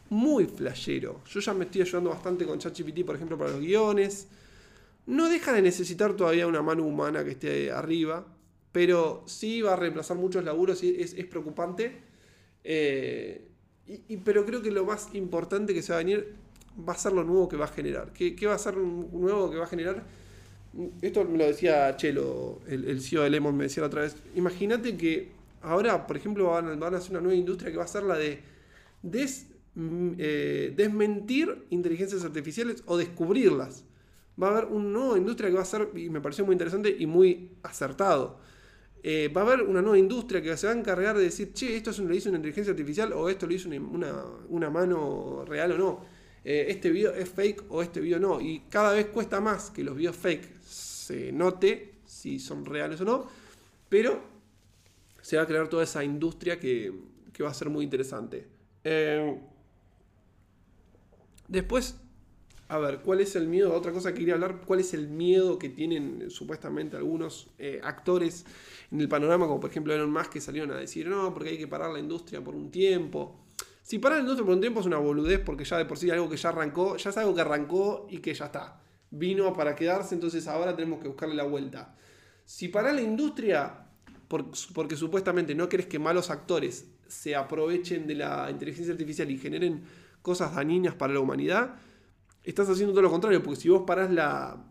muy 0.09 0.47
flashero. 0.47 1.21
Yo 1.29 1.39
ya 1.39 1.53
me 1.53 1.63
estoy 1.63 1.83
ayudando 1.83 2.09
bastante 2.09 2.45
con 2.45 2.59
ChatGPT, 2.59 3.05
por 3.05 3.15
ejemplo, 3.15 3.37
para 3.37 3.51
los 3.51 3.61
guiones. 3.61 4.27
No 5.05 5.29
deja 5.29 5.53
de 5.53 5.61
necesitar 5.61 6.17
todavía 6.17 6.45
una 6.45 6.61
mano 6.61 6.83
humana 6.83 7.23
que 7.23 7.31
esté 7.31 7.71
arriba. 7.71 8.25
Pero 8.73 9.23
sí 9.27 9.61
va 9.61 9.71
a 9.71 9.75
reemplazar 9.77 10.17
muchos 10.17 10.43
laburos 10.43 10.83
y 10.83 11.01
es, 11.01 11.13
preocupante. 11.27 12.01
Eh, 12.65 13.47
y, 13.85 14.17
pero 14.17 14.45
creo 14.45 14.61
que 14.61 14.71
lo 14.71 14.83
más 14.83 15.15
importante 15.15 15.73
que 15.73 15.81
se 15.81 15.93
va 15.93 15.99
a 15.99 16.03
venir 16.03 16.35
va 16.85 16.91
a 16.91 16.97
ser 16.97 17.13
lo 17.13 17.23
nuevo 17.23 17.47
que 17.47 17.55
va 17.55 17.63
a 17.63 17.69
generar. 17.69 18.11
¿Qué, 18.11 18.35
qué 18.35 18.45
va 18.45 18.55
a 18.55 18.59
ser 18.59 18.75
lo 18.75 18.83
nuevo 18.83 19.49
que 19.49 19.55
va 19.55 19.63
a 19.63 19.69
generar? 19.69 20.26
Esto 21.01 21.25
me 21.25 21.37
lo 21.37 21.45
decía 21.45 21.95
Chelo, 21.97 22.59
el, 22.67 23.01
CEO 23.01 23.23
de 23.23 23.29
Lemon, 23.29 23.55
me 23.55 23.63
decía 23.63 23.81
la 23.81 23.87
otra 23.87 24.01
vez. 24.01 24.15
Imagínate 24.35 24.95
que 24.95 25.31
ahora, 25.61 26.05
por 26.05 26.17
ejemplo, 26.17 26.49
van, 26.49 26.81
a 26.81 26.97
hacer 26.97 27.11
una 27.11 27.21
nueva 27.21 27.35
industria 27.35 27.71
que 27.71 27.77
va 27.77 27.83
a 27.83 27.87
ser 27.87 28.03
la 28.03 28.17
de 28.17 28.39
mm, 29.01 30.11
eh, 30.17 30.73
desmentir 30.75 31.65
inteligencias 31.69 32.23
artificiales 32.23 32.83
o 32.85 32.97
descubrirlas. 32.97 33.85
Va 34.41 34.49
a 34.49 34.51
haber 34.51 34.65
una 34.65 34.89
nueva 34.89 35.17
industria 35.17 35.49
que 35.49 35.55
va 35.55 35.63
a 35.63 35.65
ser, 35.65 35.89
y 35.95 36.09
me 36.09 36.21
pareció 36.21 36.45
muy 36.45 36.53
interesante 36.53 36.95
y 36.97 37.07
muy 37.07 37.51
acertado. 37.63 38.39
Eh, 39.01 39.29
va 39.35 39.41
a 39.41 39.45
haber 39.45 39.61
una 39.63 39.81
nueva 39.81 39.97
industria 39.97 40.41
que 40.41 40.55
se 40.57 40.67
va 40.67 40.73
a 40.73 40.75
encargar 40.75 41.17
de 41.17 41.23
decir, 41.23 41.53
che, 41.53 41.75
esto 41.75 41.89
es 41.89 41.99
un, 41.99 42.07
lo 42.07 42.15
hizo 42.15 42.29
una 42.29 42.37
inteligencia 42.37 42.71
artificial 42.71 43.13
o 43.13 43.29
esto 43.29 43.47
lo 43.47 43.53
hizo 43.53 43.69
una, 43.69 44.69
mano 44.69 45.43
real 45.45 45.71
o 45.71 45.77
no. 45.77 46.05
Eh, 46.43 46.67
este 46.69 46.91
video 46.91 47.13
es 47.13 47.27
fake 47.29 47.63
o 47.69 47.81
este 47.81 47.99
video 47.99 48.19
no. 48.19 48.39
Y 48.39 48.63
cada 48.69 48.93
vez 48.93 49.07
cuesta 49.07 49.41
más 49.41 49.71
que 49.71 49.83
los 49.83 49.95
videos 49.95 50.15
fake 50.15 50.56
se 51.07 51.31
note 51.31 51.93
si 52.05 52.37
son 52.37 52.65
reales 52.65 52.99
o 52.99 53.05
no, 53.05 53.27
pero 53.87 54.21
se 55.21 55.37
va 55.37 55.43
a 55.43 55.47
crear 55.47 55.69
toda 55.69 55.83
esa 55.83 56.03
industria 56.03 56.59
que, 56.59 56.93
va 57.41 57.49
a 57.49 57.53
ser 57.53 57.69
muy 57.69 57.85
interesante. 57.85 58.47
Eh, 58.83 59.39
después, 61.47 61.95
a 62.67 62.77
ver, 62.79 62.99
¿cuál 63.01 63.21
es 63.21 63.35
el 63.35 63.47
miedo? 63.47 63.73
Otra 63.73 63.93
cosa 63.93 64.11
que 64.11 64.19
quería 64.19 64.33
hablar, 64.33 64.61
¿cuál 64.65 64.79
es 64.79 64.93
el 64.93 65.07
miedo 65.07 65.57
que 65.59 65.69
tienen 65.69 66.29
supuestamente 66.29 66.97
algunos 66.97 67.47
eh, 67.57 67.79
actores 67.83 68.45
en 68.91 68.99
el 68.99 69.07
panorama, 69.07 69.45
como 69.45 69.59
por 69.61 69.69
ejemplo 69.69 69.93
Elon 69.93 70.11
Musk, 70.11 70.31
que 70.31 70.41
salieron 70.41 70.71
a 70.71 70.77
decir, 70.77 71.07
no, 71.07 71.33
porque 71.33 71.51
hay 71.51 71.57
que 71.57 71.67
parar 71.67 71.91
la 71.91 71.99
industria 71.99 72.43
por 72.43 72.55
un 72.55 72.69
tiempo. 72.69 73.39
Si 73.81 73.99
parar 73.99 74.17
la 74.17 74.23
industria 74.23 74.45
por 74.45 74.55
un 74.55 74.61
tiempo 74.61 74.81
es 74.81 74.85
una 74.85 74.97
boludez, 74.97 75.39
porque 75.39 75.63
ya 75.63 75.77
de 75.77 75.85
por 75.85 75.97
sí 75.97 76.09
algo 76.09 76.29
que 76.29 76.35
ya 76.35 76.49
arrancó, 76.49 76.97
ya 76.97 77.11
es 77.11 77.17
algo 77.17 77.33
que 77.33 77.41
arrancó 77.41 78.07
y 78.09 78.17
que 78.17 78.33
ya 78.33 78.45
está 78.47 78.81
vino 79.11 79.53
para 79.53 79.75
quedarse, 79.75 80.15
entonces 80.15 80.47
ahora 80.47 80.75
tenemos 80.75 80.99
que 80.99 81.07
buscarle 81.07 81.35
la 81.35 81.43
vuelta. 81.43 81.95
Si 82.45 82.67
para 82.67 82.93
la 82.93 83.01
industria, 83.01 83.85
porque 84.27 84.95
supuestamente 84.95 85.55
no 85.55 85.69
querés 85.69 85.87
que 85.87 85.99
malos 85.99 86.29
actores 86.29 86.89
se 87.07 87.35
aprovechen 87.35 88.07
de 88.07 88.15
la 88.15 88.49
inteligencia 88.51 88.91
artificial 88.93 89.29
y 89.31 89.37
generen 89.37 89.83
cosas 90.21 90.55
dañinas 90.55 90.95
para 90.95 91.13
la 91.13 91.19
humanidad, 91.19 91.75
estás 92.43 92.69
haciendo 92.69 92.93
todo 92.93 93.03
lo 93.03 93.11
contrario, 93.11 93.41
porque 93.43 93.61
si 93.61 93.69
vos 93.69 93.83
parás 93.85 94.11
la, 94.11 94.65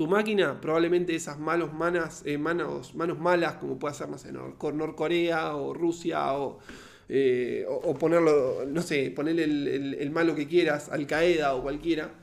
tu 0.00 0.06
máquina, 0.06 0.60
probablemente 0.60 1.14
esas 1.14 1.38
malos 1.38 1.74
manas, 1.74 2.22
eh, 2.24 2.38
manos, 2.38 2.94
manos 2.94 3.18
malas, 3.18 3.54
como 3.54 3.78
puede 3.78 3.94
ser, 3.94 4.08
no 4.08 4.16
sé, 4.16 4.32
Norcorea 4.32 5.56
o 5.56 5.74
Rusia 5.74 6.32
o, 6.34 6.58
eh, 7.06 7.66
o, 7.68 7.94
ponerlo, 7.94 8.64
no 8.66 8.80
sé, 8.82 9.12
ponerle 9.14 9.44
el, 9.44 10.10
malo 10.10 10.34
que 10.34 10.46
quieras, 10.46 10.88
Al 10.88 11.06
Qaeda 11.06 11.54
o 11.54 11.62
cualquiera, 11.62 12.14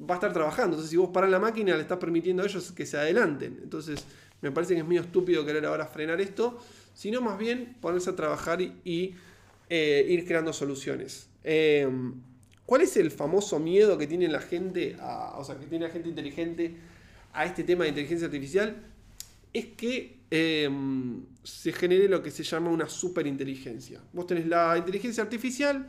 va 0.00 0.14
a 0.14 0.18
estar 0.18 0.32
trabajando. 0.32 0.76
Entonces, 0.76 0.90
si 0.90 0.96
vos 0.96 1.10
paras 1.10 1.30
la 1.30 1.38
máquina, 1.38 1.74
le 1.74 1.82
estás 1.82 1.98
permitiendo 1.98 2.42
a 2.42 2.46
ellos 2.46 2.72
que 2.72 2.86
se 2.86 2.96
adelanten. 2.96 3.58
Entonces, 3.62 4.04
me 4.40 4.52
parece 4.52 4.74
que 4.74 4.80
es 4.80 4.86
medio 4.86 5.02
estúpido 5.02 5.44
querer 5.44 5.66
ahora 5.66 5.86
frenar 5.86 6.20
esto, 6.20 6.58
sino 6.94 7.20
más 7.20 7.38
bien 7.38 7.76
ponerse 7.80 8.10
a 8.10 8.16
trabajar 8.16 8.60
y, 8.60 9.14
eh, 9.68 10.06
ir 10.08 10.26
creando 10.26 10.52
soluciones. 10.52 11.28
Em, 11.42 12.14
¿Cuál 12.64 12.82
es 12.82 12.96
el 12.96 13.10
famoso 13.10 13.58
miedo 13.58 13.96
que 13.96 14.06
tiene 14.06 14.28
la 14.28 14.40
gente, 14.40 14.96
o 15.36 15.42
sea, 15.42 15.58
que 15.58 15.66
tiene 15.66 15.86
la 15.86 15.92
gente 15.92 16.08
inteligente 16.10 16.76
a 17.32 17.46
este 17.46 17.64
tema 17.64 17.84
de 17.84 17.90
inteligencia 17.90 18.26
artificial? 18.26 18.76
Es 19.54 19.66
que 19.66 20.18
em, 20.30 21.24
se 21.42 21.72
genere 21.72 22.06
lo 22.08 22.22
que 22.22 22.30
se 22.30 22.42
llama 22.42 22.70
una 22.70 22.86
superinteligencia. 22.86 24.02
Vos 24.12 24.26
tenés 24.26 24.46
la 24.46 24.76
inteligencia 24.76 25.22
artificial, 25.22 25.86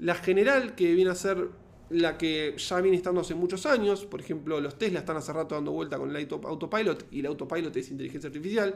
la 0.00 0.16
general, 0.16 0.74
que 0.74 0.92
viene 0.94 1.12
a 1.12 1.14
ser 1.14 1.48
la 1.94 2.18
que 2.18 2.54
ya 2.56 2.80
viene 2.80 2.96
estando 2.96 3.20
hace 3.20 3.34
muchos 3.34 3.66
años. 3.66 4.04
Por 4.04 4.20
ejemplo, 4.20 4.60
los 4.60 4.78
Tesla 4.78 5.00
están 5.00 5.16
hace 5.16 5.32
rato 5.32 5.54
dando 5.54 5.72
vuelta 5.72 5.98
con 5.98 6.14
el 6.14 6.28
autopilot 6.30 7.06
y 7.10 7.20
el 7.20 7.26
autopilot 7.26 7.74
es 7.76 7.90
inteligencia 7.90 8.28
artificial. 8.28 8.74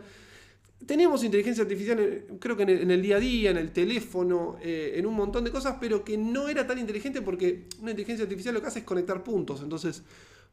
Tenemos 0.86 1.24
inteligencia 1.24 1.62
artificial, 1.62 2.24
creo 2.38 2.56
que 2.56 2.62
en 2.62 2.90
el, 2.90 3.02
día 3.02 3.16
a 3.16 3.20
día, 3.20 3.50
en 3.50 3.56
el 3.56 3.72
teléfono, 3.72 4.58
eh, 4.62 4.92
en 4.94 5.06
un 5.06 5.14
montón 5.14 5.42
de 5.42 5.50
cosas, 5.50 5.76
pero 5.80 6.04
que 6.04 6.16
no 6.16 6.48
era 6.48 6.68
tan 6.68 6.78
inteligente 6.78 7.20
porque 7.20 7.64
una 7.80 7.90
inteligencia 7.90 8.22
artificial 8.22 8.54
lo 8.54 8.60
que 8.60 8.68
hace 8.68 8.78
es 8.78 8.84
conectar 8.84 9.24
puntos. 9.24 9.60
Entonces, 9.60 10.04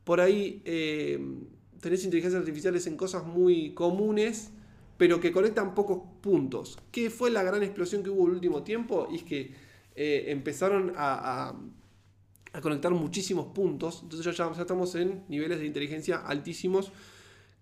por 0.04 0.20
ahí 0.20 0.64
eh, 0.66 1.20
tenés 1.80 2.04
inteligencias 2.04 2.40
artificiales 2.40 2.88
en 2.88 2.98
cosas 2.98 3.24
muy 3.24 3.76
comunes, 3.76 4.50
pero 4.98 5.20
que 5.20 5.32
conectan 5.32 5.76
pocos 5.76 6.02
puntos. 6.22 6.80
¿Qué 6.92 7.12
fue 7.12 7.30
la 7.30 7.44
gran 7.44 7.62
explosión 7.62 8.02
que 8.02 8.10
hubo 8.10 8.26
el 8.26 8.34
último 8.34 8.64
tiempo? 8.64 9.08
Y 9.12 9.18
es 9.18 9.24
que 9.24 9.54
eh, 9.96 10.26
empezaron 10.28 10.94
a, 10.96 11.54
conectar 12.62 12.92
muchísimos 12.92 13.48
puntos. 13.48 14.02
Entonces 14.04 14.36
ya, 14.36 14.52
estamos 14.60 14.96
en 14.96 15.24
niveles 15.28 15.60
de 15.60 15.66
inteligencia 15.66 16.18
altísimos, 16.18 16.92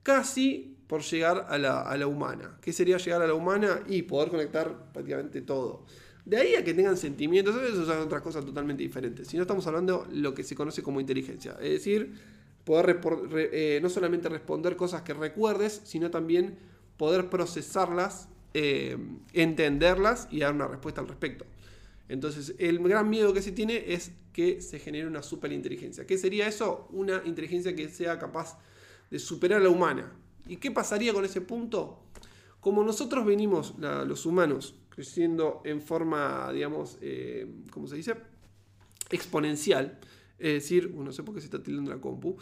casi 0.02 0.78
por 0.88 1.02
llegar 1.02 1.48
a 1.50 1.58
la, 1.58 2.08
humana. 2.08 2.58
¿Qué 2.62 2.74
sería 2.74 2.98
llegar 2.98 3.22
a 3.22 3.28
la 3.28 3.34
humana? 3.34 3.82
Y 3.88 4.04
poder 4.04 4.30
conectar 4.30 4.92
prácticamente 4.94 5.42
todo. 5.42 5.86
De 6.26 6.38
ahí 6.38 6.56
a 6.56 6.64
que 6.64 6.74
tengan 6.74 6.98
sentimientos, 6.98 7.56
eso 7.62 7.86
son 7.86 8.00
otras 8.00 8.22
cosas 8.22 8.46
totalmente 8.46 8.84
diferentes. 8.84 9.28
Si 9.28 9.36
no 9.38 9.44
estamos 9.44 9.66
hablando 9.68 10.06
de 10.10 10.18
lo 10.18 10.34
que 10.34 10.44
se 10.44 10.56
conoce 10.56 10.84
como 10.84 11.00
inteligencia. 11.00 11.54
Es 11.62 11.72
decir, 11.72 12.14
poder 12.64 13.00
eh, 13.36 13.80
no 13.82 13.90
solamente 13.90 14.30
responder 14.30 14.76
cosas 14.76 15.02
que 15.02 15.14
recuerdes, 15.14 15.82
sino 15.84 16.12
también 16.12 16.58
poder 16.98 17.30
procesarlas, 17.30 18.30
eh, 18.54 18.98
entenderlas 19.34 20.28
y 20.32 20.40
dar 20.40 20.54
una 20.54 20.68
respuesta 20.68 21.02
al 21.02 21.08
respecto. 21.08 21.46
Entonces, 22.10 22.56
el 22.60 22.80
gran 22.80 23.10
miedo 23.10 23.34
que 23.34 23.42
se 23.42 23.52
tiene 23.52 23.94
es 23.94 24.12
que 24.34 24.62
se 24.62 24.80
genere 24.80 25.08
una 25.08 25.24
superinteligencia. 25.24 26.06
¿Qué 26.06 26.18
sería 26.18 26.48
eso? 26.48 26.88
Una 26.92 27.22
inteligencia 27.26 27.76
que 27.76 27.90
sea 27.90 28.20
capaz 28.20 28.58
de 29.10 29.20
superar 29.20 29.62
a 29.62 29.64
la 29.64 29.70
humana. 29.70 30.12
¿Y 30.48 30.58
qué 30.58 30.72
pasaría 30.72 31.14
con 31.14 31.24
ese 31.24 31.42
punto? 31.42 32.04
Como 32.60 32.84
nosotros 32.84 33.26
venimos, 33.26 33.76
los 33.78 34.26
humanos, 34.26 34.76
creciendo 34.90 35.62
en 35.66 35.82
forma, 35.82 36.52
digamos, 36.52 36.98
eh, 37.02 37.48
¿cómo 37.72 37.88
se 37.88 37.96
dice? 37.96 38.16
Exponencial. 39.10 40.00
Es 40.38 40.54
decir, 40.54 40.94
no 40.94 41.12
sé 41.12 41.24
por 41.24 41.36
qué 41.36 41.42
se 41.42 41.48
está 41.48 41.62
tildando 41.62 41.92
la 41.92 42.02
compu. 42.02 42.38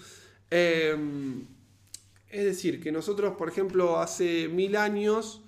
Em, 0.50 1.46
es 2.30 2.46
decir, 2.46 2.82
que 2.82 2.92
nosotros, 2.92 3.36
por 3.38 3.50
ejemplo, 3.50 4.00
hace 4.00 4.48
mil 4.48 4.76
años, 4.76 5.44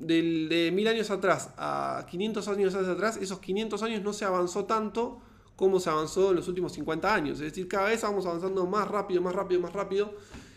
de 0.00 0.70
mil 0.72 0.88
años 0.88 1.10
atrás 1.10 1.50
a 1.56 2.06
500 2.10 2.48
años 2.48 2.74
atrás, 2.74 3.18
esos 3.20 3.40
500 3.40 3.82
años 3.82 4.02
no 4.02 4.12
se 4.12 4.24
avanzó 4.24 4.64
tanto 4.64 5.20
como 5.58 5.80
se 5.80 5.90
avanzó 5.90 6.30
en 6.30 6.36
los 6.36 6.46
últimos 6.46 6.72
50 6.72 7.12
años. 7.12 7.40
Es 7.40 7.46
decir, 7.46 7.66
cada 7.66 7.88
vez 7.88 8.00
vamos 8.02 8.24
avanzando 8.26 8.64
más 8.66 8.86
rápido, 8.86 9.20
más 9.20 9.34
rápido, 9.34 9.60
más 9.60 9.72
rápido. 9.72 10.14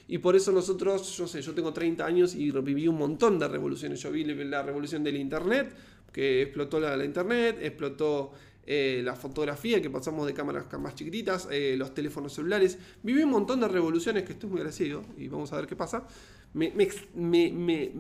Y 0.08 0.20
por 0.20 0.36
eso 0.36 0.52
nosotros, 0.52 1.18
yo 1.18 1.28
sé, 1.28 1.42
yo 1.42 1.56
tengo 1.56 1.74
30 1.74 2.06
años 2.06 2.36
y 2.36 2.52
viví 2.52 2.88
un 2.88 3.00
montón 3.00 3.40
de 3.40 3.48
revoluciones. 3.48 4.00
Yo 4.00 4.12
vi 4.12 4.24
la 4.26 4.62
revolución 4.62 5.04
del 5.04 5.16
Internet, 5.18 5.74
que 6.14 6.44
explotó 6.44 6.80
la, 6.80 7.04
Internet, 7.04 7.58
explotó 7.62 8.34
eh, 8.66 9.02
la 9.04 9.16
fotografía, 9.16 9.82
que 9.82 9.90
pasamos 9.90 10.28
de 10.28 10.34
cámaras 10.34 10.66
más 10.80 10.96
chiquititas, 10.96 11.48
eh, 11.52 11.76
los 11.78 11.94
teléfonos 11.94 12.34
celulares. 12.34 12.78
Viví 13.04 13.24
un 13.24 13.32
montón 13.32 13.60
de 13.60 13.68
revoluciones 13.68 14.24
que 14.24 14.34
estoy 14.34 14.50
muy 14.50 14.60
agradecido 14.60 15.04
y 15.18 15.28
vamos 15.28 15.52
a 15.54 15.58
ver 15.58 15.68
qué 15.68 15.76
pasa. 15.76 16.06
Me, 16.54 16.72
me, 17.16 17.92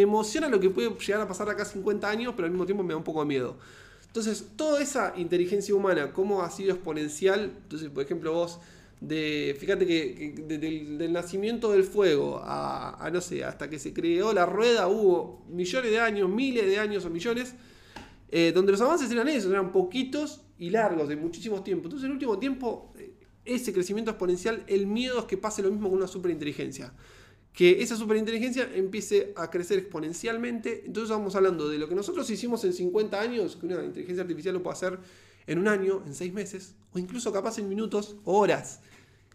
emociona 0.00 0.48
lo 0.48 0.58
que 0.58 0.68
puede 0.70 0.90
llegar 0.90 1.20
a 1.22 1.28
pasar 1.28 1.48
acá 1.48 1.64
50 1.64 2.08
años, 2.08 2.34
pero 2.34 2.46
al 2.46 2.50
mismo 2.50 2.66
tiempo 2.66 2.82
me 2.82 2.92
da 2.92 2.96
un 2.96 3.04
poco 3.04 3.20
de 3.20 3.26
miedo. 3.26 3.56
Entonces, 4.06 4.44
toda 4.56 4.82
esa 4.82 5.14
inteligencia 5.16 5.74
humana, 5.74 6.12
cómo 6.12 6.42
ha 6.42 6.50
sido 6.50 6.72
exponencial, 6.74 7.52
entonces, 7.62 7.88
por 7.90 8.02
ejemplo, 8.02 8.32
vos 8.32 8.58
de, 9.00 9.56
fíjate 9.58 9.86
que, 9.86 10.34
del, 10.46 11.12
nacimiento 11.12 11.72
del 11.72 11.84
fuego 11.84 12.40
a, 12.44 13.08
no 13.12 13.20
sé, 13.20 13.44
hasta 13.44 13.70
que 13.70 13.78
se 13.78 13.92
creó 13.94 14.32
la 14.32 14.46
rueda 14.46 14.88
hubo 14.88 15.42
millones 15.48 15.90
de 15.90 16.00
años, 16.00 16.28
miles 16.28 16.66
de 16.66 16.78
años 16.78 17.04
o 17.04 17.10
millones, 17.10 17.54
eh, 18.30 18.52
donde 18.54 18.72
los 18.72 18.80
avances 18.80 19.10
eran 19.10 19.28
esos, 19.28 19.50
eran 19.50 19.72
poquitos 19.72 20.42
y 20.58 20.70
largos, 20.70 21.08
de 21.08 21.16
muchísimos 21.16 21.64
tiempos. 21.64 21.86
Entonces, 21.86 22.04
en 22.04 22.10
el 22.10 22.14
último 22.14 22.38
tiempo, 22.38 22.92
eh, 22.96 23.14
ese 23.44 23.72
crecimiento 23.72 24.12
exponencial, 24.12 24.62
el 24.68 24.86
miedo 24.86 25.18
es 25.18 25.24
que 25.24 25.36
pase 25.36 25.62
lo 25.62 25.70
mismo 25.70 25.88
con 25.88 25.98
una 25.98 26.06
superinteligencia. 26.06 26.92
Que 27.52 27.82
esa 27.82 27.96
superinteligencia 27.96 28.70
empiece 28.72 29.32
a 29.36 29.50
crecer 29.50 29.78
exponencialmente. 29.78 30.84
Entonces, 30.86 31.10
estamos 31.10 31.34
hablando 31.34 31.68
de 31.68 31.78
lo 31.78 31.88
que 31.88 31.96
nosotros 31.96 32.30
hicimos 32.30 32.64
en 32.64 32.72
50 32.72 33.20
años, 33.20 33.56
que 33.56 33.66
una 33.66 33.84
inteligencia 33.84 34.22
artificial 34.22 34.54
lo 34.54 34.62
puede 34.62 34.74
hacer 34.74 34.98
en 35.48 35.58
un 35.58 35.66
año, 35.66 36.04
en 36.06 36.14
seis 36.14 36.32
meses, 36.32 36.76
o 36.92 36.98
incluso 36.98 37.32
capaz 37.32 37.58
en 37.58 37.68
minutos 37.68 38.16
horas 38.24 38.80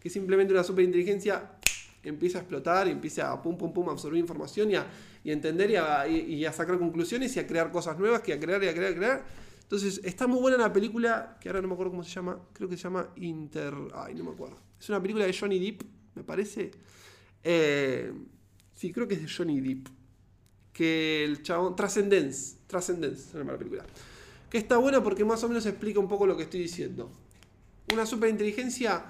que 0.05 0.11
simplemente 0.11 0.53
una 0.53 0.63
superinteligencia 0.63 1.54
empieza 2.09 2.39
a 2.39 2.41
explotar, 2.41 2.87
y 2.87 2.91
empieza 2.91 3.31
a 3.31 3.41
pum, 3.41 3.57
pum, 3.57 3.73
pum, 3.73 3.89
a 3.89 3.91
absorber 3.91 4.19
información 4.19 4.71
y 4.71 4.75
a, 4.75 4.87
entender 5.23 5.71
y 5.71 6.45
a, 6.45 6.53
sacar 6.53 6.77
conclusiones 6.77 7.35
y 7.35 7.39
a 7.39 7.47
crear 7.47 7.71
cosas 7.71 7.97
nuevas, 7.97 8.21
que 8.21 8.33
a 8.33 8.39
crear 8.39 8.63
y 8.63 8.67
a 8.67 8.73
crear 8.73 8.91
y 8.91 8.95
a 8.95 8.97
crear. 8.97 9.25
Entonces, 9.63 9.99
está 10.03 10.27
muy 10.27 10.39
buena 10.39 10.57
la 10.57 10.71
película, 10.71 11.37
que 11.41 11.49
ahora 11.49 11.61
no 11.61 11.67
me 11.67 11.73
acuerdo 11.73 11.91
cómo 11.91 12.03
se 12.03 12.11
llama, 12.11 12.39
creo 12.53 12.69
que 12.69 12.77
se 12.77 12.83
llama 12.83 13.09
Inter... 13.15 13.73
Ay, 13.95 14.13
no 14.13 14.23
me 14.23 14.31
acuerdo. 14.31 14.57
Es 14.79 14.87
una 14.89 15.01
película 15.01 15.25
de 15.25 15.33
Johnny 15.33 15.59
Depp, 15.59 15.81
me 16.13 16.23
parece. 16.23 16.69
Eh, 17.43 18.13
sí, 18.75 18.91
creo 18.91 19.07
que 19.07 19.15
es 19.15 19.21
de 19.21 19.27
Johnny 19.27 19.59
Depp. 19.61 19.87
Que 20.71 21.23
el 21.23 21.41
chabón... 21.41 21.75
Transcendence. 21.75 22.57
Transcendence, 22.67 23.31
se 23.31 23.37
llama 23.39 23.53
la 23.53 23.57
película. 23.57 23.85
Que 24.51 24.59
está 24.59 24.77
buena 24.77 25.01
porque 25.01 25.25
más 25.25 25.43
o 25.43 25.47
menos 25.47 25.65
explica 25.65 25.99
un 25.99 26.07
poco 26.07 26.27
lo 26.27 26.37
que 26.37 26.43
estoy 26.43 26.59
diciendo. 26.59 27.11
Una 27.91 28.05
superinteligencia 28.05 29.03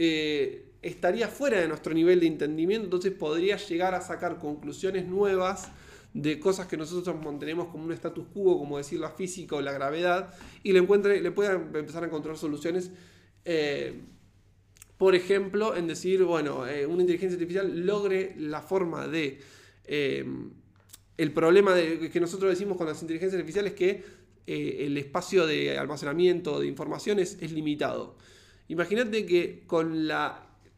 eh, 0.00 0.67
estaría 0.82 1.28
fuera 1.28 1.60
de 1.60 1.68
nuestro 1.68 1.92
nivel 1.92 2.20
de 2.20 2.26
entendimiento, 2.26 2.84
entonces 2.84 3.12
podría 3.12 3.56
llegar 3.56 3.94
a 3.94 4.00
sacar 4.00 4.38
conclusiones 4.38 5.06
nuevas 5.06 5.68
de 6.14 6.38
cosas 6.40 6.66
que 6.66 6.76
nosotros 6.76 7.16
mantenemos 7.22 7.68
como 7.68 7.84
un 7.84 7.92
status 7.92 8.26
quo, 8.32 8.58
como 8.58 8.78
decir 8.78 8.98
la 8.98 9.10
física 9.10 9.56
o 9.56 9.60
la 9.60 9.72
gravedad, 9.72 10.34
y 10.62 10.72
le, 10.72 10.78
encuentre, 10.78 11.20
le 11.20 11.30
pueda 11.30 11.52
empezar 11.52 12.02
a 12.02 12.06
encontrar 12.06 12.36
soluciones. 12.36 12.90
Eh, 13.44 14.00
por 14.96 15.14
ejemplo, 15.14 15.76
en 15.76 15.86
decir, 15.86 16.24
bueno, 16.24 16.66
eh, 16.66 16.86
una 16.86 17.02
inteligencia 17.02 17.36
artificial 17.36 17.86
logre 17.86 18.34
la 18.38 18.62
forma 18.62 19.06
de... 19.06 19.40
el 19.86 21.32
problema 21.32 21.74
de, 21.74 22.10
que 22.10 22.20
nosotros 22.20 22.50
decimos 22.50 22.76
con 22.76 22.86
las 22.86 23.00
inteligencias 23.02 23.38
artificiales 23.38 23.72
es 23.72 23.78
que 23.78 24.04
el 24.46 24.96
espacio 24.96 25.46
de 25.46 25.78
almacenamiento 25.78 26.58
de 26.58 26.66
informaciones 26.66 27.36
es 27.40 27.52
limitado. 27.52 28.16
Imagínate 28.68 29.26
que 29.26 29.62
con 29.66 30.08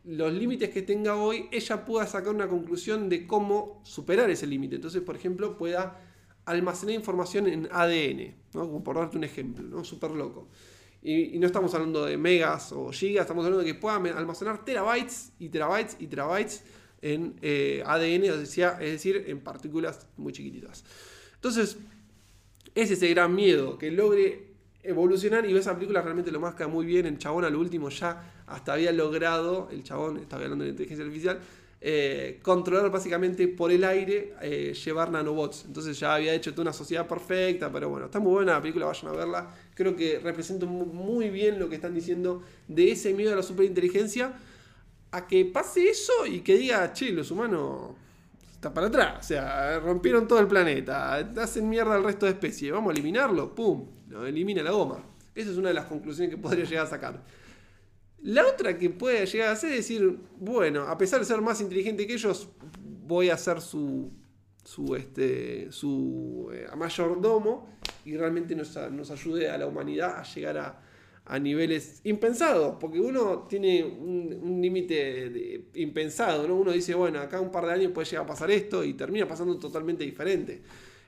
los 0.05 0.33
límites 0.33 0.71
que 0.71 0.83
tenga 0.83 1.17
hoy, 1.17 1.49
ella 1.53 1.85
pueda 1.85 2.07
sacar 2.07 2.35
una 2.35 2.49
conclusión 2.49 3.09
de 3.09 3.27
cómo 3.27 3.81
superar 3.85 4.31
ese 4.31 4.47
límite. 4.47 4.77
Entonces, 4.77 5.03
por 5.03 5.17
ejemplo, 5.17 5.57
pueda 5.57 6.01
almacenar 6.47 6.95
información 6.95 7.47
en 7.47 7.69
ADN, 7.71 8.35
como 8.53 8.83
por 8.83 8.97
darte 8.97 9.19
un 9.19 9.25
ejemplo, 9.25 9.65
¿no? 9.67 9.85
súper 9.85 10.13
loco. 10.13 10.49
Y, 11.03 11.39
no 11.39 11.47
estamos 11.47 11.73
hablando 11.75 12.05
de 12.05 12.17
megas 12.17 12.73
o 12.73 12.91
gigas, 12.91 13.23
estamos 13.23 13.45
hablando 13.45 13.65
de 13.65 13.73
que 13.73 13.79
pueda 13.79 13.97
almacenar 13.97 14.65
terabytes 14.65 15.33
y 15.39 15.49
terabytes 15.49 15.97
y 15.99 16.07
terabytes 16.07 16.63
en 17.01 17.37
eh, 17.41 17.83
ADN, 17.87 18.25
es 18.25 18.55
decir, 18.79 19.25
en 19.27 19.41
partículas 19.41 20.07
muy 20.17 20.33
chiquititas. 20.33 20.85
Entonces, 21.37 21.79
es 22.75 22.91
ese 22.91 23.09
gran 23.09 23.35
miedo, 23.35 23.79
que 23.79 23.91
logre 23.91 24.51
evolucionar 24.83 25.47
y 25.47 25.57
esa 25.57 25.75
película 25.75 26.03
realmente 26.03 26.31
lo 26.31 26.41
marca 26.41 26.69
muy 26.69 26.87
bien. 26.87 27.07
El 27.07 27.19
chabón 27.19 27.45
al 27.45 27.57
último 27.57 27.89
ya 27.89 28.40
hasta 28.51 28.73
había 28.75 28.93
logrado, 28.93 29.69
el 29.71 29.83
chabón, 29.83 30.19
estaba 30.19 30.43
hablando 30.43 30.65
de 30.65 30.71
inteligencia 30.71 31.05
artificial, 31.05 31.41
eh, 31.83 32.41
controlar 32.43 32.91
básicamente 32.91 33.49
por 33.49 33.73
el 33.73 33.85
aire, 33.85 34.35
eh, 34.43 34.75
llevar 34.75 35.11
nanobots. 35.11 35.65
Entonces 35.65 35.99
ya 35.99 36.15
había 36.15 36.35
hecho 36.35 36.51
toda 36.53 36.63
una 36.63 36.73
sociedad 36.73 37.07
perfecta, 37.07 37.73
pero 37.73 37.89
bueno, 37.89 38.07
está 38.07 38.21
muy 38.21 38.33
buena 38.33 38.53
la 38.53 38.61
película, 38.61 38.87
vayan 38.87 39.09
a 39.09 39.13
verla. 39.13 39.55
Creo 39.75 39.97
que 39.97 40.19
representa 40.19 40.67
muy 40.67 41.31
bien 41.31 41.59
lo 41.59 41.69
que 41.69 41.77
están 41.77 41.95
diciendo 41.95 42.43
de 42.69 42.93
ese 42.93 43.15
miedo 43.15 43.33
a 43.33 43.37
la 43.37 43.43
superinteligencia 43.43 44.35
a 45.13 45.27
que 45.27 45.45
pase 45.47 45.89
eso 45.89 46.27
y 46.27 46.41
que 46.41 46.57
diga, 46.57 46.93
che, 46.93 47.11
los 47.13 47.31
humanos 47.31 47.93
está 48.53 48.75
para 48.75 48.89
atrás. 48.89 49.25
O 49.25 49.27
sea, 49.27 49.81
rompieron 49.81 50.29
todo 50.29 50.39
el 50.39 50.47
planeta, 50.47 51.15
hacen 51.15 51.69
mierda 51.69 51.95
al 51.95 52.05
resto 52.05 52.27
de 52.27 52.33
especies, 52.33 52.73
vamos 52.73 52.91
a 52.91 52.93
eliminarlo, 52.93 53.55
pum, 53.55 53.87
elimina 54.27 54.63
la 54.63 54.71
goma. 54.71 55.03
Esa 55.35 55.51
es 55.51 55.57
una 55.57 55.69
de 55.69 55.75
las 55.75 55.87
conclusiones 55.87 56.35
que 56.35 56.41
podría 56.41 56.65
llegar 56.65 56.85
a 56.85 56.91
sacar. 56.91 57.23
La 58.23 58.47
otra 58.47 58.77
que 58.77 58.91
puede 58.91 59.25
llegar 59.27 59.49
a 59.49 59.57
ser 59.57 59.71
es 59.71 59.77
decir, 59.79 60.19
bueno, 60.39 60.83
a 60.83 60.99
pesar 60.99 61.21
de 61.21 61.27
ser 61.27 61.41
más 61.41 61.61
inteligente 61.61 62.07
que 62.07 62.15
ellos, 62.15 62.49
voy 63.07 63.31
a 63.31 63.37
ser 63.37 63.61
su, 63.61 64.11
su, 64.65 64.95
este, 64.95 65.73
su 65.73 66.51
eh, 66.53 66.67
mayordomo 66.77 67.69
y 68.05 68.17
realmente 68.17 68.55
nos, 68.55 68.77
nos 68.93 69.11
ayude 69.11 69.49
a 69.49 69.59
la 69.59 69.67
humanidad 69.67 70.19
a 70.19 70.23
llegar 70.23 70.59
a, 70.59 70.87
niveles 71.41 72.01
impensados, 72.03 72.77
porque 72.81 72.99
uno 72.99 73.47
tiene 73.49 73.85
un, 73.85 74.59
límite 74.61 75.69
impensado, 75.75 76.49
¿no? 76.49 76.57
Uno 76.57 76.73
dice, 76.73 76.93
bueno, 76.93 77.21
acá 77.21 77.41
un 77.41 77.53
par 77.53 77.67
de 77.67 77.73
años 77.75 77.93
puede 77.93 78.09
llegar 78.09 78.25
a 78.25 78.27
pasar 78.27 78.51
esto 78.51 78.83
y 78.83 78.95
termina 78.95 79.29
pasando 79.29 79.57
totalmente 79.57 80.03
diferente. 80.03 80.61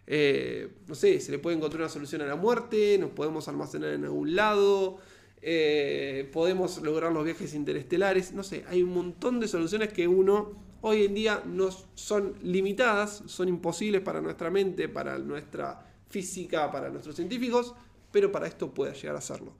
Eh, 0.06 0.68
no 0.86 0.94
sé, 0.94 1.18
se 1.18 1.32
le 1.32 1.40
puede 1.40 1.56
encontrar 1.56 1.80
una 1.80 1.88
solución 1.88 2.22
a 2.22 2.26
la 2.26 2.36
muerte, 2.36 2.98
nos 2.98 3.10
podemos 3.10 3.48
almacenar 3.48 3.94
en 3.94 4.04
algún 4.04 4.36
lado, 4.36 4.98
eh, 5.42 6.30
podemos 6.32 6.80
lograr 6.82 7.12
los 7.12 7.24
viajes 7.24 7.54
interestelares, 7.54 8.32
no 8.32 8.44
sé, 8.44 8.64
hay 8.68 8.82
un 8.82 8.94
montón 8.94 9.40
de 9.40 9.48
soluciones 9.48 9.92
que 9.92 10.06
uno 10.06 10.52
hoy 10.82 11.04
en 11.04 11.14
día 11.14 11.42
no 11.44 11.70
son 11.94 12.34
limitadas, 12.42 13.24
son 13.26 13.48
imposibles 13.48 14.02
para 14.02 14.20
nuestra 14.20 14.50
mente, 14.50 14.88
para 14.88 15.18
nuestra 15.18 15.84
física, 16.08 16.70
para 16.70 16.90
nuestros 16.90 17.16
científicos, 17.16 17.74
pero 18.12 18.30
para 18.30 18.46
esto 18.46 18.72
puede 18.72 18.94
llegar 18.94 19.16
a 19.16 19.20
serlo. 19.20 19.52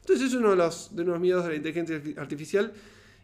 Entonces 0.00 0.28
es 0.28 0.34
uno 0.34 0.50
de 0.50 0.56
los, 0.56 0.94
de 0.94 1.04
los 1.04 1.20
miedos 1.20 1.44
de 1.44 1.50
la 1.50 1.56
inteligencia 1.56 2.02
artificial. 2.20 2.72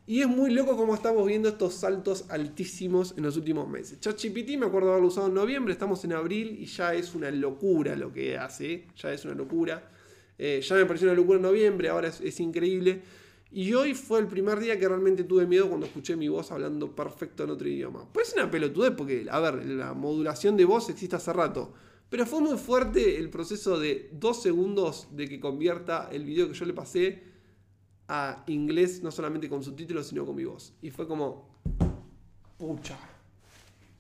Y 0.09 0.21
es 0.21 0.29
muy 0.29 0.53
loco 0.53 0.77
como 0.77 0.95
estamos 0.95 1.27
viendo 1.27 1.49
estos 1.49 1.75
saltos 1.75 2.27
altísimos 2.29 3.15
en 3.17 3.25
los 3.25 3.37
últimos 3.37 3.69
meses. 3.69 3.99
ChatGPT 3.99 4.57
me 4.57 4.67
acuerdo 4.67 4.91
haberlo 4.91 5.09
usado 5.09 5.27
en 5.27 5.35
noviembre, 5.35 5.73
estamos 5.73 6.05
en 6.05 6.13
abril 6.13 6.57
y 6.61 6.67
ya 6.67 6.95
es 6.95 7.15
una 7.17 7.29
locura 7.33 7.97
lo 7.97 8.13
que 8.13 8.39
hace, 8.39 8.87
ya 8.97 9.13
es 9.13 9.25
una 9.25 9.35
locura. 9.35 9.91
Eh, 10.39 10.61
ya 10.63 10.77
me 10.77 10.87
pareció 10.87 11.09
una 11.09 11.17
locura 11.17 11.37
en 11.37 11.43
noviembre, 11.43 11.89
ahora 11.89 12.09
es, 12.09 12.41
increíble. 12.41 13.03
Y 13.51 13.73
hoy 13.75 13.95
fue 13.95 14.19
el 14.21 14.27
primer 14.27 14.59
día 14.59 14.79
que 14.79 14.89
realmente 14.89 15.25
tuve 15.25 15.47
miedo 15.47 15.69
cuando 15.69 15.87
escuché 15.87 16.17
mi 16.17 16.29
voz 16.29 16.51
hablando 16.51 16.95
perfecto 16.95 17.45
en 17.45 17.51
otro 17.51 17.69
idioma. 17.69 18.07
Pues 18.13 18.29
es 18.29 18.35
una 18.35 18.51
pelotudez 18.51 18.93
porque, 18.97 19.27
a 19.31 19.41
ver, 19.41 19.65
la 19.65 19.95
modulación 19.95 20.57
de 20.57 20.65
voz 20.65 20.89
existe 20.91 21.17
hace 21.17 21.33
rato. 21.33 21.73
Pero 22.09 22.27
fue 22.27 22.41
muy 22.41 22.57
fuerte 22.57 23.19
el 23.19 23.31
proceso 23.31 23.79
de 23.79 24.11
dos 24.13 24.43
segundos 24.43 25.09
de 25.13 25.29
que 25.29 25.41
convierta 25.41 26.09
el 26.13 26.25
video 26.25 26.49
que 26.49 26.55
yo 26.55 26.65
le 26.65 26.73
pasé 26.73 27.23
a 28.09 28.45
inglés, 28.47 29.03
no 29.03 29.11
solamente 29.11 29.49
con 29.49 29.63
subtítulos, 29.63 30.09
sino 30.09 30.25
con 30.25 30.37
mi 30.37 30.45
voz. 30.45 30.75
Y 30.83 30.91
fue 30.91 31.09
como. 31.09 31.49
Pucha. 32.59 32.99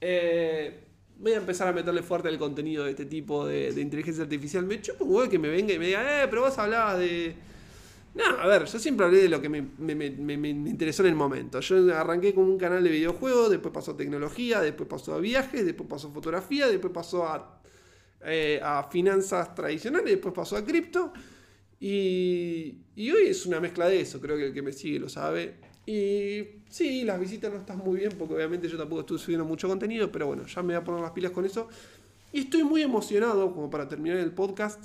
Eh, 0.00 0.85
voy 1.18 1.32
a 1.32 1.36
empezar 1.36 1.68
a 1.68 1.72
meterle 1.72 2.02
fuerte 2.02 2.28
al 2.28 2.38
contenido 2.38 2.84
de 2.84 2.90
este 2.90 3.06
tipo 3.06 3.46
de, 3.46 3.70
inteligencia 3.80 4.24
artificial. 4.24 4.64
Me 4.64 4.80
chupo 4.80 5.04
un 5.04 5.14
huevo 5.14 5.30
que 5.30 5.38
me 5.38 5.48
venga 5.48 5.72
y 5.74 5.78
me 5.78 5.86
diga, 5.86 6.22
eh, 6.22 6.28
pero 6.28 6.42
vos 6.42 6.58
hablabas 6.58 6.98
de. 6.98 7.34
No, 8.14 8.24
a 8.24 8.46
ver, 8.46 8.64
yo 8.64 8.78
siempre 8.78 9.04
hablé 9.04 9.18
de 9.18 9.28
lo 9.28 9.42
que 9.42 9.48
me, 9.50 9.60
me, 9.60 10.48
interesó 10.48 11.02
en 11.02 11.10
el 11.10 11.14
momento. 11.14 11.60
Yo 11.60 11.94
arranqué 11.94 12.32
con 12.34 12.44
un 12.44 12.56
canal 12.56 12.82
de 12.82 12.90
videojuegos, 12.90 13.50
después 13.50 13.74
pasó 13.74 13.90
a 13.92 13.96
tecnología, 13.96 14.60
después 14.60 14.88
pasó 14.88 15.14
a 15.14 15.18
viajes, 15.18 15.66
después 15.66 15.86
pasó 15.88 16.08
a 16.08 16.12
fotografía, 16.12 16.66
después 16.66 16.92
pasó 16.94 17.26
a 17.26 17.56
eh, 18.28 18.58
a 18.60 18.82
finanzas 18.90 19.54
tradicionales, 19.54 20.10
después 20.10 20.34
pasó 20.34 20.56
a 20.56 20.64
cripto. 20.64 21.12
Y, 21.78 22.82
hoy 22.96 23.26
es 23.28 23.46
una 23.46 23.60
mezcla 23.60 23.86
de 23.88 24.00
eso, 24.00 24.20
creo 24.20 24.36
que 24.36 24.46
el 24.46 24.54
que 24.54 24.62
me 24.62 24.72
sigue 24.72 24.98
lo 24.98 25.08
sabe. 25.08 25.60
Y 25.86 26.62
sí, 26.68 27.04
las 27.04 27.18
visitas 27.20 27.52
no 27.52 27.60
están 27.60 27.78
muy 27.78 28.00
bien, 28.00 28.12
porque 28.18 28.34
obviamente 28.34 28.68
yo 28.68 28.76
tampoco 28.76 29.02
estoy 29.02 29.18
subiendo 29.18 29.44
mucho 29.44 29.68
contenido, 29.68 30.10
pero 30.10 30.26
bueno, 30.26 30.44
ya 30.44 30.60
me 30.62 30.74
voy 30.74 30.82
a 30.82 30.84
poner 30.84 31.00
las 31.00 31.12
pilas 31.12 31.30
con 31.30 31.44
eso. 31.44 31.68
Y 32.32 32.40
estoy 32.40 32.64
muy 32.64 32.82
emocionado, 32.82 33.54
como 33.54 33.70
para 33.70 33.88
terminar 33.88 34.18
el 34.18 34.32
podcast, 34.32 34.82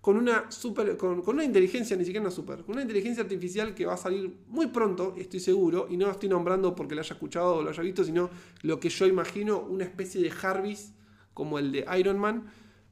con 0.00 0.16
una 0.16 0.50
super, 0.50 0.96
con, 0.96 1.22
una 1.26 1.44
inteligencia, 1.44 1.96
ni 1.96 2.04
siquiera 2.04 2.22
una 2.22 2.30
super, 2.30 2.64
con 2.64 2.72
una 2.72 2.82
inteligencia 2.82 3.22
artificial 3.22 3.74
que 3.74 3.86
va 3.86 3.94
a 3.94 3.96
salir 3.96 4.34
muy 4.48 4.66
pronto, 4.68 5.14
estoy 5.16 5.40
seguro, 5.40 5.86
y 5.88 5.96
no 5.96 6.10
estoy 6.10 6.28
nombrando 6.28 6.74
porque 6.74 6.94
lo 6.94 7.02
haya 7.02 7.12
escuchado 7.12 7.56
o 7.56 7.62
lo 7.62 7.70
haya 7.70 7.82
visto, 7.82 8.02
sino 8.02 8.30
lo 8.62 8.80
que 8.80 8.88
yo 8.88 9.06
imagino, 9.06 9.60
una 9.60 9.84
especie 9.84 10.20
de 10.20 10.30
Jarvis 10.30 10.92
como 11.34 11.58
el 11.58 11.70
de 11.70 11.86
Iron 11.98 12.18
Man, 12.18 12.50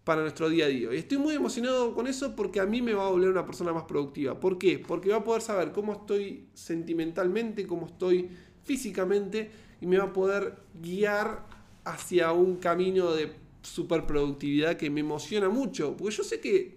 para 0.09 0.23
nuestro 0.23 0.49
día 0.49 0.64
a 0.64 0.68
día. 0.68 0.88
Y 0.94 0.97
estoy 0.97 1.18
muy 1.18 1.35
emocionado 1.35 1.92
con 1.92 2.07
eso 2.07 2.35
porque 2.35 2.61
a 2.61 2.64
mí 2.64 2.81
me 2.81 2.94
va 2.94 3.09
a 3.09 3.11
volver 3.11 3.29
una 3.29 3.44
persona 3.44 3.75
más 3.75 3.83
productiva. 3.83 4.40
¿Por 4.40 4.57
qué? 4.57 4.79
Porque 4.79 5.11
va 5.11 5.16
a 5.16 5.23
poder 5.23 5.42
saber 5.42 5.71
cómo 5.71 5.92
estoy 5.92 6.47
sentimentalmente, 6.55 7.66
cómo 7.66 7.85
estoy 7.85 8.31
físicamente 8.64 9.51
y 9.83 9.87
me 9.87 9.99
va 9.99 10.05
a 10.05 10.12
poder 10.14 10.55
guiar 10.81 11.44
hacia 11.85 12.33
un 12.33 12.57
camino 12.57 13.12
de 13.12 13.33
superproductividad 13.61 14.79
que 14.79 14.88
me 14.88 15.01
emociona 15.01 15.51
mucho. 15.51 15.94
Porque 15.94 16.16
yo 16.16 16.25
sé 16.25 16.40
que 16.40 16.75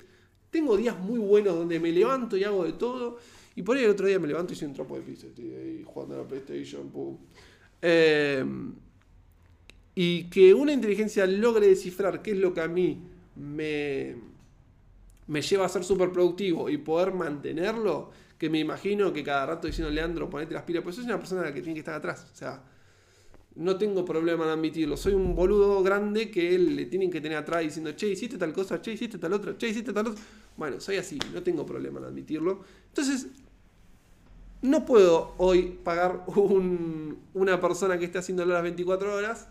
tengo 0.49 0.75
días 0.75 0.99
muy 0.99 1.19
buenos 1.19 1.55
donde 1.55 1.79
me 1.79 1.93
levanto 1.93 2.35
y 2.35 2.43
hago 2.43 2.65
de 2.65 2.73
todo. 2.73 3.15
Y 3.55 3.61
por 3.61 3.77
ahí 3.77 3.85
el 3.85 3.91
otro 3.91 4.07
día 4.07 4.19
me 4.19 4.27
levanto 4.27 4.51
y 4.51 4.57
soy 4.57 4.67
un 4.67 4.73
trapo 4.73 4.97
de 4.97 5.03
piso. 5.03 5.27
Estoy 5.27 5.85
jugando 5.85 6.15
a 6.15 6.17
la 6.17 6.27
PlayStation. 6.27 6.91
Eh, 7.81 8.43
y 9.95 10.25
que 10.25 10.53
una 10.53 10.73
inteligencia 10.73 11.25
logre 11.25 11.69
descifrar 11.69 12.21
qué 12.21 12.31
es 12.31 12.37
lo 12.37 12.53
que 12.53 12.59
a 12.59 12.67
mí 12.67 13.07
me, 13.35 14.15
me 15.27 15.41
lleva 15.41 15.65
a 15.65 15.69
ser 15.69 15.83
súper 15.83 16.11
productivo 16.11 16.69
y 16.69 16.77
poder 16.77 17.13
mantenerlo, 17.13 18.11
que 18.37 18.49
me 18.49 18.59
imagino 18.59 19.13
que 19.13 19.23
cada 19.23 19.45
rato 19.45 19.67
diciendo 19.67 19.91
Leandro, 19.91 20.29
ponete 20.29 20.53
las 20.53 20.63
pilas, 20.63 20.83
pues 20.83 20.97
es 20.97 21.05
una 21.05 21.17
persona 21.17 21.53
que 21.53 21.61
tiene 21.61 21.73
que 21.73 21.79
estar 21.79 21.95
atrás. 21.95 22.27
O 22.33 22.35
sea, 22.35 22.63
no 23.55 23.77
tengo 23.77 24.03
problema 24.05 24.45
en 24.45 24.51
admitirlo. 24.51 24.97
Soy 24.97 25.13
un 25.13 25.35
boludo 25.35 25.83
grande 25.83 26.31
que 26.31 26.55
él 26.55 26.75
le 26.75 26.85
tienen 26.85 27.11
que 27.11 27.21
tener 27.21 27.37
atrás 27.37 27.61
diciendo, 27.61 27.91
che, 27.95 28.07
hiciste 28.07 28.37
tal 28.37 28.53
cosa, 28.53 28.81
che, 28.81 28.91
hiciste 28.93 29.17
tal 29.17 29.33
otra, 29.33 29.57
che, 29.57 29.67
hiciste 29.67 29.93
tal 29.93 30.07
otra. 30.07 30.23
Bueno, 30.57 30.79
soy 30.79 30.97
así, 30.97 31.19
no 31.33 31.43
tengo 31.43 31.65
problema 31.65 31.99
en 31.99 32.05
admitirlo. 32.05 32.63
Entonces, 32.87 33.27
no 34.61 34.85
puedo 34.85 35.33
hoy 35.37 35.79
pagar 35.83 36.25
una 37.33 37.59
persona 37.59 37.97
que 37.97 38.05
esté 38.05 38.19
haciéndolo 38.19 38.53
las 38.53 38.63
24 38.63 39.15
horas, 39.15 39.47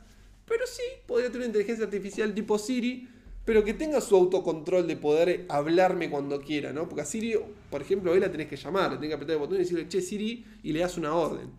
pero 0.46 0.66
sí 0.66 0.82
podría 1.06 1.28
tener 1.28 1.40
una 1.40 1.46
inteligencia 1.46 1.84
artificial 1.84 2.34
tipo 2.34 2.58
Siri 2.58 3.08
pero 3.44 3.64
que 3.64 3.74
tenga 3.74 4.00
su 4.00 4.16
autocontrol 4.16 4.86
de 4.86 4.96
poder 4.96 5.46
hablarme 5.48 6.10
cuando 6.10 6.40
quiera, 6.40 6.72
¿no? 6.72 6.88
Porque 6.88 7.02
a 7.02 7.04
Siri, 7.04 7.34
por 7.70 7.80
ejemplo, 7.80 8.12
hoy 8.12 8.20
la 8.20 8.30
tenés 8.30 8.48
que 8.48 8.56
llamar, 8.56 8.90
tenés 8.92 9.08
que 9.08 9.14
apretar 9.14 9.34
el 9.34 9.40
botón 9.40 9.56
y 9.56 9.60
decirle, 9.60 9.88
che, 9.88 10.00
Siri, 10.00 10.44
y 10.62 10.72
le 10.72 10.80
das 10.80 10.96
una 10.98 11.14
orden. 11.14 11.50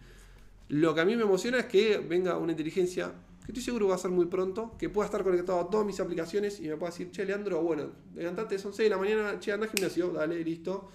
Lo 0.69 0.93
que 0.93 1.01
a 1.01 1.05
mí 1.05 1.15
me 1.15 1.23
emociona 1.23 1.59
es 1.59 1.65
que 1.65 1.97
venga 1.97 2.37
una 2.37 2.51
inteligencia, 2.51 3.11
que 3.45 3.51
estoy 3.51 3.63
seguro 3.63 3.87
va 3.87 3.95
a 3.95 3.97
ser 3.97 4.11
muy 4.11 4.27
pronto, 4.27 4.75
que 4.77 4.89
pueda 4.89 5.07
estar 5.07 5.23
conectado 5.23 5.59
a 5.59 5.69
todas 5.69 5.85
mis 5.85 5.99
aplicaciones 5.99 6.59
y 6.59 6.69
me 6.69 6.77
pueda 6.77 6.91
decir, 6.91 7.11
che, 7.11 7.25
Leandro, 7.25 7.61
bueno, 7.61 7.91
levantate, 8.15 8.57
son 8.59 8.73
6 8.73 8.85
de 8.85 8.89
la 8.89 8.97
mañana, 8.97 9.39
che, 9.39 9.51
anda 9.51 9.67
gimnasio, 9.67 10.11
dale, 10.11 10.43
listo. 10.43 10.89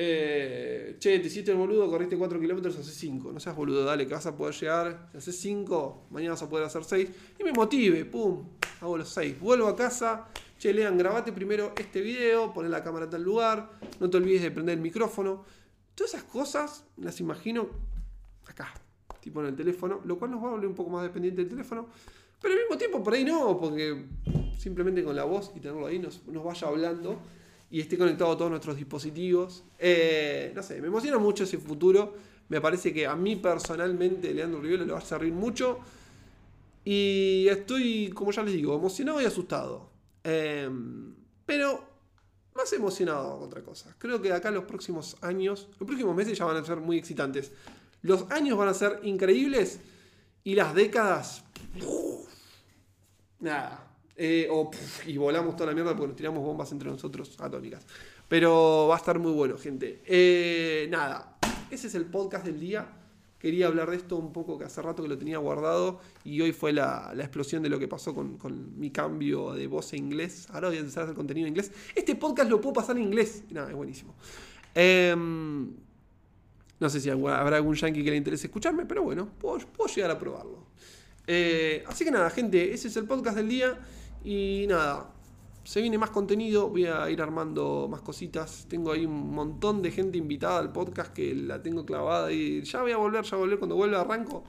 Eh, 0.00 0.94
che, 1.00 1.18
te 1.18 1.26
hiciste 1.26 1.50
el 1.50 1.56
boludo, 1.56 1.90
corriste 1.90 2.16
4 2.16 2.38
kilómetros, 2.38 2.78
haces 2.78 2.94
5. 2.94 3.32
No 3.32 3.40
seas 3.40 3.56
boludo, 3.56 3.84
dale, 3.84 4.06
que 4.06 4.14
vas 4.14 4.26
a 4.26 4.36
poder 4.36 4.54
llegar. 4.54 5.08
Si 5.10 5.18
haces 5.18 5.40
5, 5.40 6.06
mañana 6.10 6.34
vas 6.34 6.42
a 6.42 6.48
poder 6.48 6.64
hacer 6.66 6.84
6. 6.84 7.10
Y 7.40 7.42
me 7.42 7.52
motive, 7.52 8.04
pum, 8.04 8.44
hago 8.80 8.96
los 8.96 9.08
6. 9.10 9.40
Vuelvo 9.40 9.68
a 9.68 9.76
casa, 9.76 10.28
che, 10.58 10.72
lean, 10.72 10.96
grabate 10.98 11.32
primero 11.32 11.72
este 11.76 12.00
video, 12.00 12.52
poné 12.52 12.68
la 12.68 12.82
cámara 12.82 13.04
en 13.04 13.10
tal 13.10 13.22
lugar, 13.22 13.70
no 14.00 14.10
te 14.10 14.16
olvides 14.16 14.42
de 14.42 14.50
prender 14.50 14.76
el 14.76 14.82
micrófono. 14.82 15.44
Todas 15.94 16.14
esas 16.14 16.24
cosas 16.24 16.84
las 16.96 17.20
imagino 17.20 17.68
acá, 18.46 18.72
tipo 19.20 19.40
en 19.40 19.46
el 19.46 19.56
teléfono, 19.56 20.00
lo 20.04 20.18
cual 20.18 20.30
nos 20.30 20.42
va 20.42 20.48
a 20.48 20.50
volver 20.52 20.68
un 20.68 20.74
poco 20.74 20.90
más 20.90 21.02
dependiente 21.02 21.42
del 21.42 21.50
teléfono. 21.50 21.88
Pero 22.40 22.54
al 22.54 22.60
mismo 22.60 22.76
tiempo 22.78 23.02
por 23.02 23.14
ahí 23.14 23.24
no, 23.24 23.58
porque 23.58 24.06
simplemente 24.56 25.02
con 25.02 25.16
la 25.16 25.24
voz 25.24 25.52
y 25.56 25.60
tenerlo 25.60 25.86
ahí 25.86 25.98
nos, 25.98 26.26
nos 26.26 26.44
vaya 26.44 26.68
hablando 26.68 27.18
y 27.70 27.80
esté 27.80 27.98
conectado 27.98 28.32
a 28.32 28.36
todos 28.36 28.50
nuestros 28.50 28.76
dispositivos. 28.76 29.64
Eh, 29.78 30.52
no 30.54 30.62
sé, 30.62 30.80
me 30.80 30.86
emociona 30.86 31.18
mucho 31.18 31.44
ese 31.44 31.58
futuro. 31.58 32.14
Me 32.48 32.60
parece 32.60 32.94
que 32.94 33.06
a 33.06 33.14
mí 33.14 33.36
personalmente, 33.36 34.32
Leandro 34.32 34.60
Rivera, 34.60 34.84
le 34.84 34.92
va 34.92 34.98
a 34.98 35.02
servir 35.02 35.32
mucho. 35.32 35.80
Y 36.90 37.46
estoy, 37.50 38.08
como 38.14 38.32
ya 38.32 38.42
les 38.42 38.54
digo, 38.54 38.74
emocionado 38.74 39.20
y 39.20 39.26
asustado. 39.26 39.90
Em, 40.24 41.14
pero 41.44 41.86
más 42.54 42.72
emocionado 42.72 43.38
que 43.40 43.44
otra 43.44 43.62
cosa. 43.62 43.94
Creo 43.98 44.22
que 44.22 44.32
acá 44.32 44.50
los 44.50 44.64
próximos 44.64 45.14
años, 45.20 45.68
los 45.78 45.86
próximos 45.86 46.16
meses 46.16 46.38
ya 46.38 46.46
van 46.46 46.56
a 46.56 46.64
ser 46.64 46.78
muy 46.78 46.96
excitantes. 46.96 47.52
Los 48.00 48.30
años 48.30 48.56
van 48.56 48.68
a 48.68 48.72
ser 48.72 49.00
increíbles 49.02 49.80
y 50.44 50.54
las 50.54 50.74
décadas... 50.74 51.44
nada, 53.38 53.86
eh, 54.16 54.48
y 55.06 55.18
volamos 55.18 55.56
toda 55.56 55.66
la 55.66 55.74
mierda 55.74 55.90
porque 55.90 56.08
nos 56.08 56.16
tiramos 56.16 56.42
bombas 56.42 56.72
entre 56.72 56.88
nosotros 56.88 57.36
atómicas. 57.38 57.84
Pero 58.28 58.86
va 58.88 58.94
a 58.94 58.98
estar 58.98 59.18
muy 59.18 59.32
bueno, 59.32 59.58
gente. 59.58 60.02
Eh, 60.06 60.88
nada, 60.88 61.36
ese 61.70 61.88
es 61.88 61.94
el 61.94 62.06
podcast 62.06 62.46
del 62.46 62.58
día. 62.58 62.97
Quería 63.38 63.68
hablar 63.68 63.90
de 63.90 63.96
esto 63.96 64.16
un 64.16 64.32
poco 64.32 64.58
que 64.58 64.64
hace 64.64 64.82
rato 64.82 65.02
que 65.02 65.08
lo 65.08 65.16
tenía 65.16 65.38
guardado 65.38 66.00
y 66.24 66.40
hoy 66.40 66.52
fue 66.52 66.72
la, 66.72 67.12
explosión 67.16 67.62
de 67.62 67.68
lo 67.68 67.78
que 67.78 67.86
pasó 67.86 68.12
con, 68.12 68.78
mi 68.78 68.90
cambio 68.90 69.52
de 69.52 69.68
voz 69.68 69.92
en 69.92 70.06
inglés. 70.06 70.48
Ahora 70.50 70.68
voy 70.68 70.78
a 70.78 70.80
empezar 70.80 71.02
a 71.02 71.04
hacer 71.04 71.16
contenido 71.16 71.46
en 71.46 71.52
inglés. 71.52 71.70
Este 71.94 72.16
podcast 72.16 72.50
lo 72.50 72.60
puedo 72.60 72.74
pasar 72.74 72.96
en 72.96 73.04
inglés. 73.04 73.44
Nada, 73.50 73.70
es 73.70 73.76
buenísimo. 73.76 74.14
Em, 74.74 75.70
No 76.80 76.88
sé 76.88 77.00
si 77.00 77.10
habrá 77.10 77.56
algún 77.56 77.74
yankee 77.74 78.04
que 78.04 78.10
le 78.10 78.16
interese 78.16 78.46
escucharme, 78.46 78.86
pero 78.86 79.02
bueno, 79.02 79.28
puedo, 79.38 79.58
llegar 79.94 80.10
a 80.10 80.18
probarlo. 80.18 80.66
Eh, 81.26 81.84
así 81.86 82.04
que 82.04 82.10
nada, 82.10 82.30
gente, 82.30 82.72
ese 82.72 82.88
es 82.88 82.96
el 82.96 83.04
podcast 83.04 83.36
del 83.36 83.48
día. 83.48 83.78
Y 84.24 84.66
nada, 84.68 85.12
se 85.68 85.82
viene 85.82 85.98
más 85.98 86.08
contenido, 86.08 86.70
voy 86.70 86.86
a 86.86 87.10
ir 87.10 87.20
armando 87.20 87.88
más 87.90 88.00
cositas. 88.00 88.64
Tengo 88.70 88.90
ahí 88.90 89.04
un 89.04 89.34
montón 89.34 89.82
de 89.82 89.90
gente 89.90 90.16
invitada 90.16 90.60
al 90.60 90.72
podcast 90.72 91.12
que 91.12 91.34
la 91.34 91.62
tengo 91.62 91.84
clavada 91.84 92.32
y 92.32 92.62
ya 92.62 92.80
voy 92.80 92.92
a 92.92 92.96
volver, 92.96 93.22
ya 93.22 93.36
voy 93.36 93.40
a 93.40 93.44
volver 93.44 93.58
cuando 93.58 93.76
vuelva 93.76 94.00
arranco. 94.00 94.44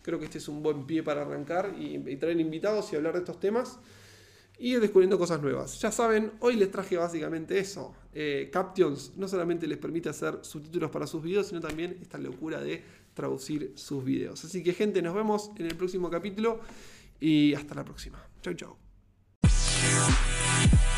Creo 0.00 0.20
que 0.20 0.26
este 0.26 0.38
es 0.38 0.46
un 0.46 0.62
buen 0.62 0.86
pie 0.86 1.02
para 1.02 1.22
arrancar 1.22 1.74
y, 1.76 1.98
traer 2.18 2.38
invitados 2.38 2.92
y 2.92 2.96
hablar 2.96 3.14
de 3.14 3.18
estos 3.18 3.40
temas 3.40 3.80
y 4.60 4.74
descubriendo 4.74 5.18
cosas 5.18 5.42
nuevas. 5.42 5.80
Ya 5.80 5.90
saben, 5.90 6.34
hoy 6.38 6.54
les 6.54 6.70
traje 6.70 6.96
básicamente 6.96 7.58
eso. 7.58 7.92
Eh, 8.14 8.48
Captions 8.52 9.16
no 9.16 9.26
solamente 9.26 9.66
les 9.66 9.78
permite 9.78 10.08
hacer 10.08 10.38
subtítulos 10.42 10.92
para 10.92 11.08
sus 11.08 11.20
videos, 11.20 11.48
sino 11.48 11.60
también 11.60 11.98
esta 12.00 12.16
locura 12.16 12.60
de 12.60 12.80
traducir 13.12 13.72
sus 13.74 14.04
videos. 14.04 14.44
Así 14.44 14.62
que 14.62 14.72
gente, 14.72 15.02
nos 15.02 15.16
vemos 15.16 15.50
en 15.56 15.66
el 15.66 15.76
próximo 15.76 16.08
capítulo 16.08 16.60
y 17.18 17.54
hasta 17.54 17.74
la 17.74 17.84
próxima. 17.84 18.24
Chau, 18.40 18.54
chau. 18.54 18.76
Bye. 20.60 20.89